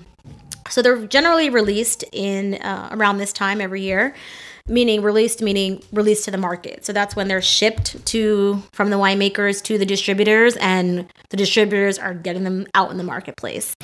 so 0.70 0.82
they're 0.82 1.06
generally 1.08 1.50
released 1.50 2.04
in 2.12 2.56
uh, 2.56 2.90
around 2.92 3.18
this 3.18 3.34
time 3.34 3.62
every 3.62 3.82
year 3.82 4.14
meaning 4.68 5.02
released 5.02 5.42
meaning 5.42 5.84
released 5.92 6.24
to 6.26 6.32
the 6.32 6.38
market. 6.38 6.86
So 6.86 6.94
that's 6.94 7.16
when 7.16 7.28
they're 7.28 7.42
shipped 7.42 8.06
to 8.08 8.64
from 8.72 8.90
the 8.90 8.96
winemakers 8.96 9.62
to 9.64 9.78
the 9.78 9.86
distributors 9.86 10.56
and 10.58 11.12
the 11.30 11.38
distributors 11.38 12.00
are 12.00 12.14
getting 12.14 12.44
them 12.44 12.68
out 12.74 12.90
in 12.90 12.98
the 12.98 13.04
marketplace 13.04 13.76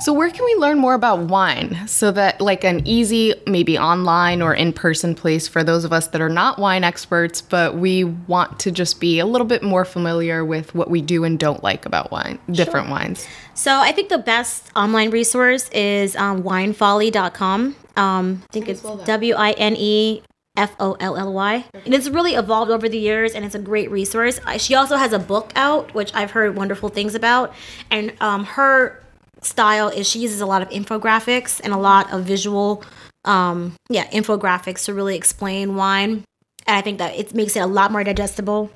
so 0.00 0.12
where 0.12 0.30
can 0.30 0.44
we 0.44 0.54
learn 0.56 0.78
more 0.78 0.94
about 0.94 1.20
wine 1.20 1.86
so 1.86 2.10
that 2.10 2.40
like 2.40 2.64
an 2.64 2.86
easy 2.86 3.34
maybe 3.46 3.78
online 3.78 4.42
or 4.42 4.54
in-person 4.54 5.14
place 5.14 5.46
for 5.46 5.62
those 5.62 5.84
of 5.84 5.92
us 5.92 6.08
that 6.08 6.20
are 6.20 6.28
not 6.28 6.58
wine 6.58 6.84
experts 6.84 7.40
but 7.40 7.76
we 7.76 8.04
want 8.04 8.58
to 8.58 8.70
just 8.70 9.00
be 9.00 9.18
a 9.18 9.26
little 9.26 9.46
bit 9.46 9.62
more 9.62 9.84
familiar 9.84 10.44
with 10.44 10.74
what 10.74 10.90
we 10.90 11.00
do 11.00 11.24
and 11.24 11.38
don't 11.38 11.62
like 11.62 11.86
about 11.86 12.10
wine 12.10 12.38
different 12.50 12.86
sure. 12.86 12.94
wines 12.94 13.26
so 13.54 13.78
i 13.78 13.92
think 13.92 14.08
the 14.08 14.18
best 14.18 14.70
online 14.74 15.10
resource 15.10 15.68
is 15.70 16.16
um, 16.16 16.42
winefolly.com 16.42 17.74
um, 17.96 18.42
I 18.48 18.52
think 18.52 18.68
it's 18.68 18.82
W 18.82 19.34
I 19.34 19.52
N 19.52 19.76
E 19.76 20.22
F 20.56 20.74
O 20.80 20.96
L 21.00 21.16
L 21.16 21.32
Y. 21.32 21.64
And 21.84 21.94
it's 21.94 22.08
really 22.08 22.34
evolved 22.34 22.70
over 22.70 22.88
the 22.88 22.98
years 22.98 23.34
and 23.34 23.44
it's 23.44 23.54
a 23.54 23.58
great 23.58 23.90
resource. 23.90 24.40
She 24.58 24.74
also 24.74 24.96
has 24.96 25.12
a 25.12 25.18
book 25.18 25.52
out, 25.54 25.94
which 25.94 26.14
I've 26.14 26.30
heard 26.30 26.56
wonderful 26.56 26.88
things 26.88 27.14
about. 27.14 27.54
And 27.90 28.14
um, 28.20 28.44
her 28.44 29.02
style 29.42 29.88
is 29.88 30.08
she 30.08 30.20
uses 30.20 30.40
a 30.40 30.46
lot 30.46 30.62
of 30.62 30.68
infographics 30.70 31.60
and 31.62 31.72
a 31.72 31.78
lot 31.78 32.12
of 32.12 32.24
visual, 32.24 32.84
um, 33.24 33.74
yeah, 33.88 34.06
infographics 34.10 34.84
to 34.86 34.94
really 34.94 35.16
explain 35.16 35.76
wine. 35.76 36.24
And 36.66 36.76
I 36.76 36.80
think 36.80 36.98
that 36.98 37.16
it 37.16 37.34
makes 37.34 37.56
it 37.56 37.60
a 37.60 37.66
lot 37.66 37.90
more 37.90 38.04
digestible 38.04 38.70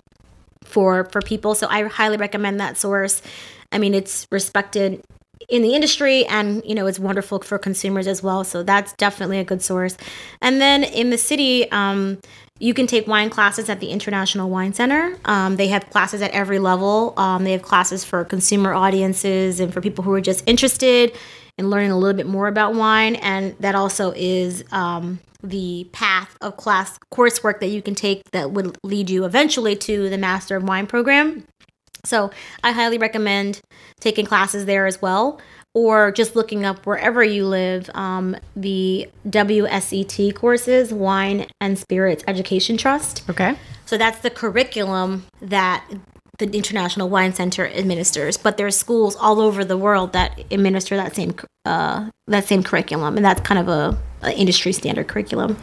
for 0.64 1.04
for 1.04 1.20
people. 1.20 1.54
So 1.54 1.66
I 1.68 1.84
highly 1.84 2.16
recommend 2.16 2.60
that 2.60 2.76
source. 2.76 3.22
I 3.72 3.78
mean, 3.78 3.94
it's 3.94 4.26
respected 4.30 5.02
in 5.48 5.62
the 5.62 5.74
industry 5.74 6.24
and 6.26 6.62
you 6.64 6.74
know 6.74 6.86
it's 6.86 6.98
wonderful 6.98 7.40
for 7.40 7.58
consumers 7.58 8.06
as 8.06 8.22
well 8.22 8.44
so 8.44 8.62
that's 8.62 8.92
definitely 8.94 9.38
a 9.38 9.44
good 9.44 9.60
source 9.60 9.96
and 10.40 10.60
then 10.60 10.84
in 10.84 11.10
the 11.10 11.18
city 11.18 11.70
um, 11.70 12.18
you 12.60 12.72
can 12.72 12.86
take 12.86 13.06
wine 13.06 13.30
classes 13.30 13.68
at 13.68 13.80
the 13.80 13.88
international 13.88 14.48
wine 14.48 14.72
center. 14.72 15.16
Um, 15.24 15.56
they 15.56 15.68
have 15.68 15.90
classes 15.90 16.22
at 16.22 16.30
every 16.30 16.58
level. 16.58 17.14
Um, 17.16 17.44
they 17.44 17.52
have 17.52 17.62
classes 17.62 18.04
for 18.04 18.24
consumer 18.24 18.72
audiences 18.72 19.58
and 19.58 19.72
for 19.72 19.80
people 19.80 20.04
who 20.04 20.12
are 20.12 20.20
just 20.20 20.44
interested 20.46 21.12
in 21.58 21.68
learning 21.68 21.90
a 21.90 21.98
little 21.98 22.16
bit 22.16 22.26
more 22.26 22.46
about 22.46 22.74
wine. 22.74 23.16
And 23.16 23.56
that 23.58 23.74
also 23.74 24.12
is 24.14 24.64
um, 24.70 25.18
the 25.42 25.88
path 25.92 26.36
of 26.40 26.56
class 26.56 26.96
coursework 27.12 27.58
that 27.60 27.68
you 27.68 27.82
can 27.82 27.94
take 27.94 28.30
that 28.30 28.52
would 28.52 28.78
lead 28.84 29.10
you 29.10 29.24
eventually 29.24 29.74
to 29.76 30.08
the 30.08 30.18
master 30.18 30.56
of 30.56 30.62
wine 30.62 30.86
program. 30.86 31.44
So 32.04 32.30
I 32.62 32.72
highly 32.72 32.98
recommend 32.98 33.62
taking 33.98 34.26
classes 34.26 34.66
there 34.66 34.86
as 34.86 35.00
well, 35.00 35.40
or 35.74 36.12
just 36.12 36.36
looking 36.36 36.64
up 36.64 36.86
wherever 36.86 37.22
you 37.22 37.46
live 37.46 37.90
um, 37.94 38.36
the 38.54 39.08
WSET 39.28 40.34
courses, 40.34 40.92
Wine 40.92 41.46
and 41.60 41.78
Spirits 41.78 42.22
Education 42.28 42.76
Trust. 42.76 43.28
Okay. 43.28 43.56
So 43.86 43.98
that's 43.98 44.20
the 44.20 44.30
curriculum 44.30 45.26
that 45.42 45.84
the 46.38 46.46
International 46.46 47.08
Wine 47.08 47.32
Center 47.32 47.66
administers, 47.66 48.36
but 48.36 48.56
there's 48.56 48.76
schools 48.76 49.16
all 49.16 49.40
over 49.40 49.64
the 49.64 49.76
world 49.76 50.12
that 50.14 50.40
administer 50.50 50.96
that 50.96 51.14
same 51.14 51.34
uh, 51.64 52.10
that 52.26 52.44
same 52.44 52.62
curriculum, 52.62 53.16
and 53.16 53.24
that's 53.24 53.40
kind 53.40 53.60
of 53.60 53.68
a, 53.68 53.98
a 54.22 54.32
industry 54.36 54.72
standard 54.72 55.08
curriculum. 55.08 55.56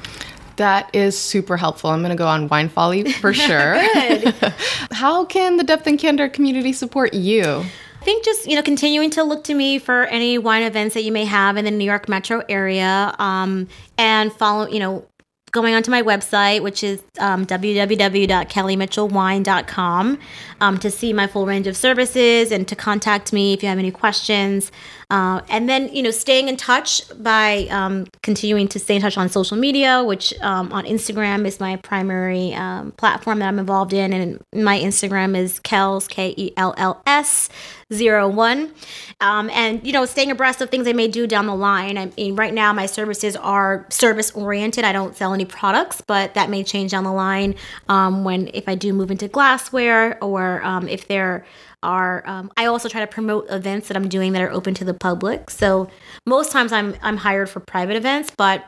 That 0.58 0.94
is 0.94 1.18
super 1.18 1.58
helpful. 1.58 1.90
I'm 1.90 2.02
going 2.02 2.12
to 2.12 2.16
go 2.16 2.28
on 2.28 2.48
Wine 2.48 2.70
Folly 2.70 3.12
for 3.12 3.34
sure. 3.48 3.76
How 4.92 5.26
can 5.26 5.58
the 5.58 5.64
Depth 5.64 5.88
and 5.88 5.98
Candor 5.98 6.30
community 6.30 6.74
support 6.74 7.14
you? 7.14 7.66
I 8.02 8.04
think 8.04 8.26
just 8.26 8.48
you 8.48 8.56
know 8.56 8.64
continuing 8.64 9.12
to 9.12 9.24
look 9.24 9.44
to 9.44 9.54
me 9.54 9.78
for 9.78 10.06
any 10.06 10.40
wine 10.40 10.64
events 10.64 10.96
that 10.96 11.04
you 11.04 11.12
may 11.12 11.26
have 11.26 11.56
in 11.56 11.66
the 11.66 11.72
New 11.72 11.86
York 11.86 12.10
metro 12.10 12.42
area, 12.50 13.14
um, 13.20 13.68
and 13.96 14.34
follow 14.34 14.68
you 14.68 14.80
know 14.80 15.06
going 15.52 15.74
onto 15.74 15.92
my 15.92 16.02
website, 16.02 16.64
which 16.64 16.82
is 16.84 17.02
um, 17.20 17.46
www.kellymitchellwine.com, 17.46 20.20
um, 20.62 20.80
to 20.80 20.90
see 20.90 21.14
my 21.14 21.28
full 21.28 21.46
range 21.46 21.68
of 21.68 21.78
services 21.78 22.52
and 22.52 22.68
to 22.68 22.76
contact 22.76 23.32
me 23.34 23.54
if 23.54 23.62
you 23.62 23.70
have 23.70 23.80
any 23.80 23.92
questions. 23.92 24.72
Uh, 25.12 25.42
and 25.50 25.68
then, 25.68 25.94
you 25.94 26.02
know, 26.02 26.10
staying 26.10 26.48
in 26.48 26.56
touch 26.56 27.02
by 27.22 27.68
um, 27.70 28.08
continuing 28.24 28.70
to 28.70 28.80
stay 28.80 28.96
in 28.96 29.02
touch 29.02 29.18
on 29.18 29.28
social 29.28 29.58
media, 29.58 30.02
which 30.06 30.34
um, 30.40 30.72
on 30.72 30.86
Instagram 30.86 31.46
is 31.46 31.60
my 31.60 31.76
primary 31.76 32.54
um, 32.54 32.94
platform 32.94 33.40
that 33.40 33.50
I'm 33.50 33.60
involved 33.60 33.92
in. 33.92 34.14
And 34.14 34.42
my 34.54 34.80
Instagram 34.80 35.36
is 35.36 35.60
Kells, 35.60 36.08
K 36.08 36.34
E 36.38 36.54
L 36.56 36.74
L 36.78 37.02
S, 37.06 37.50
zero 37.94 38.30
one. 38.30 38.72
Um, 39.20 39.50
and, 39.50 39.86
you 39.86 39.92
know, 39.92 40.06
staying 40.06 40.32
abreast 40.32 40.62
of 40.62 40.70
things 40.70 40.88
I 40.88 40.94
may 40.94 41.10
do 41.10 41.28
down 41.28 41.46
the 41.46 41.56
line. 41.56 41.98
I 41.98 42.06
mean, 42.16 42.38
right 42.38 42.54
now 42.54 42.72
my 42.72 42.86
services 42.86 43.36
are 43.36 43.86
service 43.90 44.32
oriented. 44.32 44.86
I 44.86 44.94
don't 44.94 45.18
sell 45.18 45.34
any 45.34 45.41
products, 45.46 46.02
but 46.02 46.34
that 46.34 46.50
may 46.50 46.64
change 46.64 46.92
down 46.92 47.04
the 47.04 47.12
line 47.12 47.56
um, 47.90 48.24
when, 48.24 48.50
if 48.54 48.68
I 48.68 48.76
do 48.76 48.94
move 48.94 49.12
into 49.12 49.28
glassware 49.28 50.22
or 50.24 50.64
um, 50.64 50.88
if 50.88 51.08
there 51.08 51.46
are, 51.84 52.28
um, 52.28 52.52
I 52.58 52.66
also 52.66 52.90
try 52.90 53.02
to 53.02 53.08
promote 53.08 53.50
events 53.50 53.88
that 53.88 53.98
I'm 53.98 54.08
doing 54.08 54.34
that 54.34 54.42
are 54.42 54.52
open 54.52 54.74
to 54.76 54.86
the 54.86 54.94
public. 54.94 55.50
So 55.50 55.90
most 56.26 56.52
times 56.52 56.72
I'm 56.72 56.96
I'm 57.02 57.18
hired 57.18 57.50
for 57.50 57.60
private 57.60 57.96
events, 57.96 58.32
but 58.38 58.66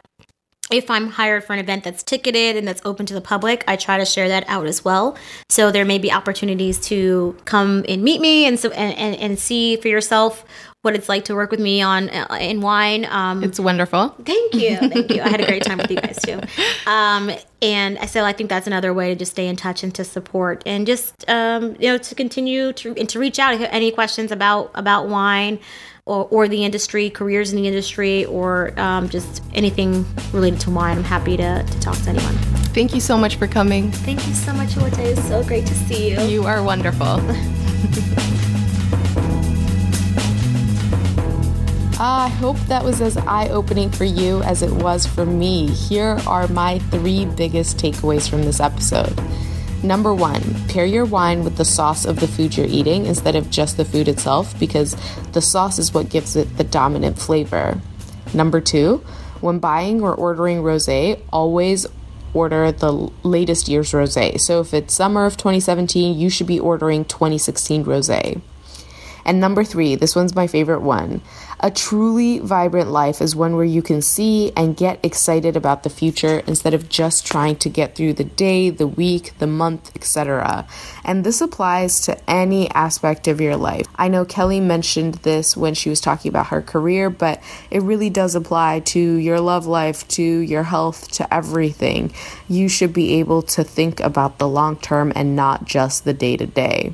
if 0.73 0.89
I'm 0.89 1.09
hired 1.09 1.43
for 1.43 1.53
an 1.53 1.59
event 1.59 1.83
that's 1.83 2.03
ticketed 2.03 2.55
and 2.55 2.67
that's 2.67 2.81
open 2.85 3.05
to 3.07 3.13
the 3.13 3.21
public, 3.21 3.63
I 3.67 3.75
try 3.75 3.97
to 3.97 4.05
share 4.05 4.27
that 4.27 4.43
out 4.47 4.65
as 4.65 4.83
well. 4.83 5.17
So 5.49 5.71
there 5.71 5.85
may 5.85 5.99
be 5.99 6.11
opportunities 6.11 6.79
to 6.87 7.35
come 7.45 7.85
and 7.87 8.03
meet 8.03 8.21
me 8.21 8.45
and 8.45 8.59
so 8.59 8.71
and, 8.71 8.97
and, 8.97 9.15
and 9.15 9.39
see 9.39 9.77
for 9.77 9.87
yourself 9.87 10.45
what 10.83 10.95
it's 10.95 11.07
like 11.07 11.23
to 11.25 11.33
work 11.33 11.49
with 11.49 11.61
me 11.61 11.81
on 11.81 12.09
uh, 12.09 12.37
in 12.39 12.59
wine. 12.59 13.05
Um, 13.05 13.41
it's 13.41 13.59
wonderful. 13.59 14.09
Thank 14.25 14.53
you, 14.53 14.77
thank 14.89 15.09
you. 15.11 15.21
I 15.21 15.29
had 15.29 15.39
a 15.39 15.45
great 15.45 15.63
time 15.63 15.77
with 15.77 15.89
you 15.89 15.95
guys 15.95 16.19
too. 16.21 16.41
Um, 16.85 17.31
and 17.61 18.09
so 18.09 18.25
I 18.25 18.33
think 18.33 18.49
that's 18.49 18.67
another 18.67 18.93
way 18.93 19.09
to 19.09 19.15
just 19.15 19.31
stay 19.31 19.47
in 19.47 19.55
touch 19.55 19.83
and 19.83 19.95
to 19.95 20.03
support 20.03 20.61
and 20.65 20.85
just 20.85 21.27
um, 21.29 21.77
you 21.79 21.87
know 21.87 21.97
to 21.97 22.15
continue 22.15 22.73
to 22.73 22.93
and 22.97 23.07
to 23.09 23.19
reach 23.19 23.39
out 23.39 23.53
if 23.53 23.61
you 23.61 23.65
have 23.65 23.73
any 23.73 23.91
questions 23.91 24.31
about 24.31 24.71
about 24.75 25.07
wine. 25.07 25.59
Or, 26.05 26.27
or 26.31 26.47
the 26.49 26.65
industry, 26.65 27.09
careers 27.09 27.53
in 27.53 27.61
the 27.61 27.65
industry, 27.65 28.25
or 28.25 28.77
um, 28.77 29.07
just 29.07 29.41
anything 29.53 30.05
related 30.33 30.59
to 30.61 30.71
wine, 30.71 30.97
I'm 30.97 31.03
happy 31.03 31.37
to, 31.37 31.63
to 31.63 31.79
talk 31.79 31.95
to 32.03 32.09
anyone. 32.09 32.35
Thank 32.73 32.93
you 32.93 32.99
so 32.99 33.17
much 33.17 33.37
for 33.37 33.47
coming. 33.47 33.89
Thank 33.89 34.27
you 34.27 34.33
so 34.33 34.51
much, 34.51 34.75
Ote. 34.77 34.99
It's 34.99 35.25
so 35.29 35.45
great 35.45 35.65
to 35.65 35.73
see 35.73 36.11
you. 36.11 36.19
You 36.23 36.43
are 36.43 36.61
wonderful. 36.61 37.05
I 41.99 42.27
hope 42.27 42.57
that 42.67 42.83
was 42.83 42.99
as 42.99 43.15
eye 43.15 43.47
opening 43.47 43.89
for 43.89 44.03
you 44.03 44.41
as 44.43 44.61
it 44.61 44.71
was 44.71 45.05
for 45.05 45.25
me. 45.25 45.67
Here 45.67 46.19
are 46.27 46.49
my 46.49 46.79
three 46.79 47.25
biggest 47.25 47.77
takeaways 47.77 48.29
from 48.29 48.43
this 48.43 48.59
episode. 48.59 49.17
Number 49.83 50.13
one, 50.13 50.41
pair 50.69 50.85
your 50.85 51.03
wine 51.03 51.43
with 51.43 51.57
the 51.57 51.65
sauce 51.65 52.05
of 52.05 52.21
the 52.21 52.27
food 52.27 52.55
you're 52.55 52.65
eating 52.65 53.05
instead 53.05 53.35
of 53.35 53.49
just 53.49 53.75
the 53.75 53.83
food 53.83 54.07
itself 54.07 54.57
because 54.57 54.95
the 55.33 55.41
sauce 55.41 55.77
is 55.77 55.93
what 55.93 56.09
gives 56.09 56.37
it 56.37 56.55
the 56.55 56.63
dominant 56.63 57.19
flavor. 57.19 57.81
Number 58.33 58.61
two, 58.61 59.03
when 59.41 59.59
buying 59.59 60.01
or 60.01 60.15
ordering 60.15 60.59
rosé, 60.59 61.19
always 61.33 61.85
order 62.33 62.71
the 62.71 62.93
latest 63.23 63.67
year's 63.67 63.91
rosé. 63.91 64.39
So 64.39 64.61
if 64.61 64.73
it's 64.73 64.93
summer 64.93 65.25
of 65.25 65.35
2017, 65.35 66.17
you 66.17 66.29
should 66.29 66.47
be 66.47 66.61
ordering 66.61 67.03
2016 67.03 67.83
rosé. 67.83 68.41
And 69.25 69.39
number 69.39 69.63
three, 69.63 69.95
this 69.95 70.15
one's 70.15 70.35
my 70.35 70.47
favorite 70.47 70.81
one. 70.81 71.21
A 71.59 71.71
truly 71.71 72.39
vibrant 72.39 72.91
life 72.91 73.21
is 73.21 73.37
one 73.37 73.55
where 73.55 73.63
you 73.63 73.81
can 73.81 74.01
see 74.01 74.51
and 74.57 74.75
get 74.75 74.99
excited 75.01 75.55
about 75.55 75.83
the 75.83 75.89
future 75.89 76.43
instead 76.45 76.73
of 76.73 76.89
just 76.89 77.25
trying 77.25 77.55
to 77.57 77.69
get 77.69 77.95
through 77.95 78.13
the 78.13 78.25
day, 78.25 78.69
the 78.69 78.85
week, 78.85 79.31
the 79.39 79.47
month, 79.47 79.89
etc. 79.95 80.67
And 81.05 81.23
this 81.23 81.39
applies 81.39 82.01
to 82.01 82.17
any 82.29 82.69
aspect 82.71 83.29
of 83.29 83.39
your 83.39 83.55
life. 83.55 83.87
I 83.95 84.09
know 84.09 84.25
Kelly 84.25 84.59
mentioned 84.59 85.15
this 85.15 85.55
when 85.55 85.73
she 85.73 85.89
was 85.89 86.01
talking 86.01 86.27
about 86.27 86.47
her 86.47 86.61
career, 86.61 87.09
but 87.09 87.41
it 87.71 87.81
really 87.81 88.09
does 88.09 88.35
apply 88.35 88.81
to 88.81 88.99
your 88.99 89.39
love 89.39 89.65
life, 89.65 90.05
to 90.09 90.21
your 90.21 90.63
health, 90.63 91.09
to 91.13 91.33
everything. 91.33 92.13
You 92.49 92.67
should 92.67 92.91
be 92.91 93.19
able 93.19 93.41
to 93.43 93.63
think 93.63 94.01
about 94.01 94.37
the 94.37 94.49
long 94.49 94.75
term 94.75 95.13
and 95.15 95.35
not 95.35 95.63
just 95.63 96.03
the 96.03 96.13
day 96.13 96.35
to 96.35 96.45
day. 96.45 96.93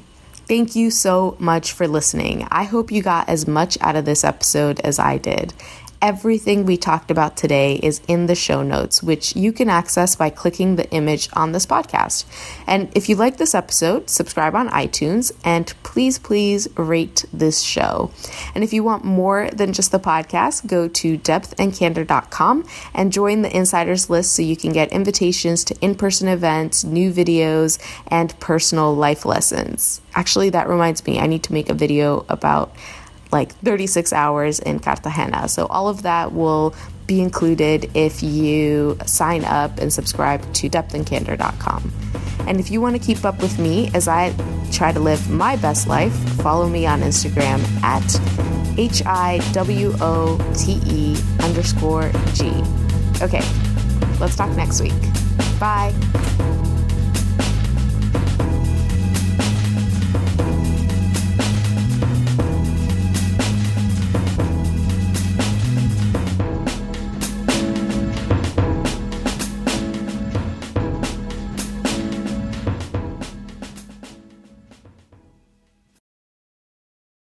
Thank 0.50 0.76
you 0.76 0.90
so 0.90 1.38
much 1.38 1.74
for 1.74 1.88
listening. 1.88 2.48
I 2.50 2.64
hope 2.64 2.92
you 2.92 3.04
got 3.04 3.30
as 3.30 3.48
much 3.48 3.78
out 3.82 3.96
of 3.96 4.06
this 4.06 4.24
episode 4.24 4.80
as 4.80 4.98
I 4.98 5.20
did. 5.20 5.54
Everything 6.02 6.66
we 6.66 6.78
talked 6.78 7.12
about 7.12 7.36
today 7.36 7.76
is 7.76 8.00
in 8.08 8.28
the 8.28 8.36
show 8.36 8.64
notes, 8.64 9.04
which 9.04 9.36
you 9.36 9.52
can 9.52 9.70
access 9.70 10.16
by 10.16 10.30
clicking 10.30 10.78
the 10.78 10.90
image 10.92 11.28
on 11.34 11.52
this 11.52 11.66
podcast. 11.66 12.24
And 12.66 12.90
if 12.96 13.10
you 13.10 13.18
like 13.18 13.36
this 13.36 13.54
episode, 13.54 14.10
subscribe 14.10 14.56
on 14.56 14.70
iTunes 14.70 15.34
and 15.44 15.74
please, 15.84 16.18
please 16.18 16.70
rate 16.78 17.26
this 17.34 17.60
show. 17.60 18.12
And 18.56 18.64
if 18.64 18.72
you 18.72 18.82
want 18.82 19.04
more 19.04 19.50
than 19.52 19.74
just 19.74 19.92
the 19.92 20.00
podcast, 20.00 20.68
go 20.68 20.88
to 20.88 21.18
depthandcandor.com 21.18 22.66
and 22.94 23.12
join 23.12 23.42
the 23.42 23.54
insiders 23.54 24.10
list 24.10 24.34
so 24.34 24.42
you 24.42 24.56
can 24.56 24.72
get 24.72 24.94
invitations 24.94 25.66
to 25.66 25.76
in 25.82 25.96
person 25.96 26.30
events, 26.30 26.86
new 26.86 27.12
videos, 27.12 27.78
and 28.08 28.40
personal 28.40 28.96
life 28.96 29.26
lessons. 29.26 30.00
Actually, 30.16 30.50
that 30.52 30.70
reminds 30.70 31.06
me, 31.06 31.20
I 31.20 31.28
need 31.28 31.44
to 31.44 31.54
make 31.54 31.70
a 31.70 31.74
video 31.74 32.26
about 32.30 32.74
like 33.32 33.54
36 33.58 34.14
hours 34.14 34.60
in 34.60 34.80
Cartagena. 34.80 35.48
So 35.48 35.68
all 35.68 35.88
of 35.88 36.04
that 36.04 36.34
will 36.34 36.74
be 37.08 37.22
included 37.22 37.90
if 37.96 38.22
you 38.22 38.98
sign 39.06 39.44
up 39.44 39.80
and 39.80 39.92
subscribe 39.92 40.42
to 40.54 40.70
depthandcandor.com. 40.70 41.92
And 42.48 42.60
if 42.60 42.72
you 42.72 42.82
want 42.82 42.96
to 42.96 43.02
keep 43.02 43.26
up 43.26 43.42
with 43.42 43.60
me 43.60 43.90
as 43.94 44.08
I 44.08 44.34
try 44.72 44.92
to 44.92 45.00
live 45.00 45.30
my 45.30 45.56
best 45.56 45.88
life, 45.88 46.14
follow 46.42 46.70
me 46.70 46.86
on 46.86 47.02
Instagram 47.02 47.60
at 47.84 48.80
H 48.80 49.04
I 49.06 49.40
W 49.54 49.94
O 50.00 50.38
T 50.58 50.80
E 50.86 51.18
underscore 51.42 52.12
G. 52.34 52.50
Okay, 53.22 53.44
let's 54.20 54.36
talk 54.36 54.56
next 54.56 54.82
week. 54.82 54.94
Bye. 55.60 55.94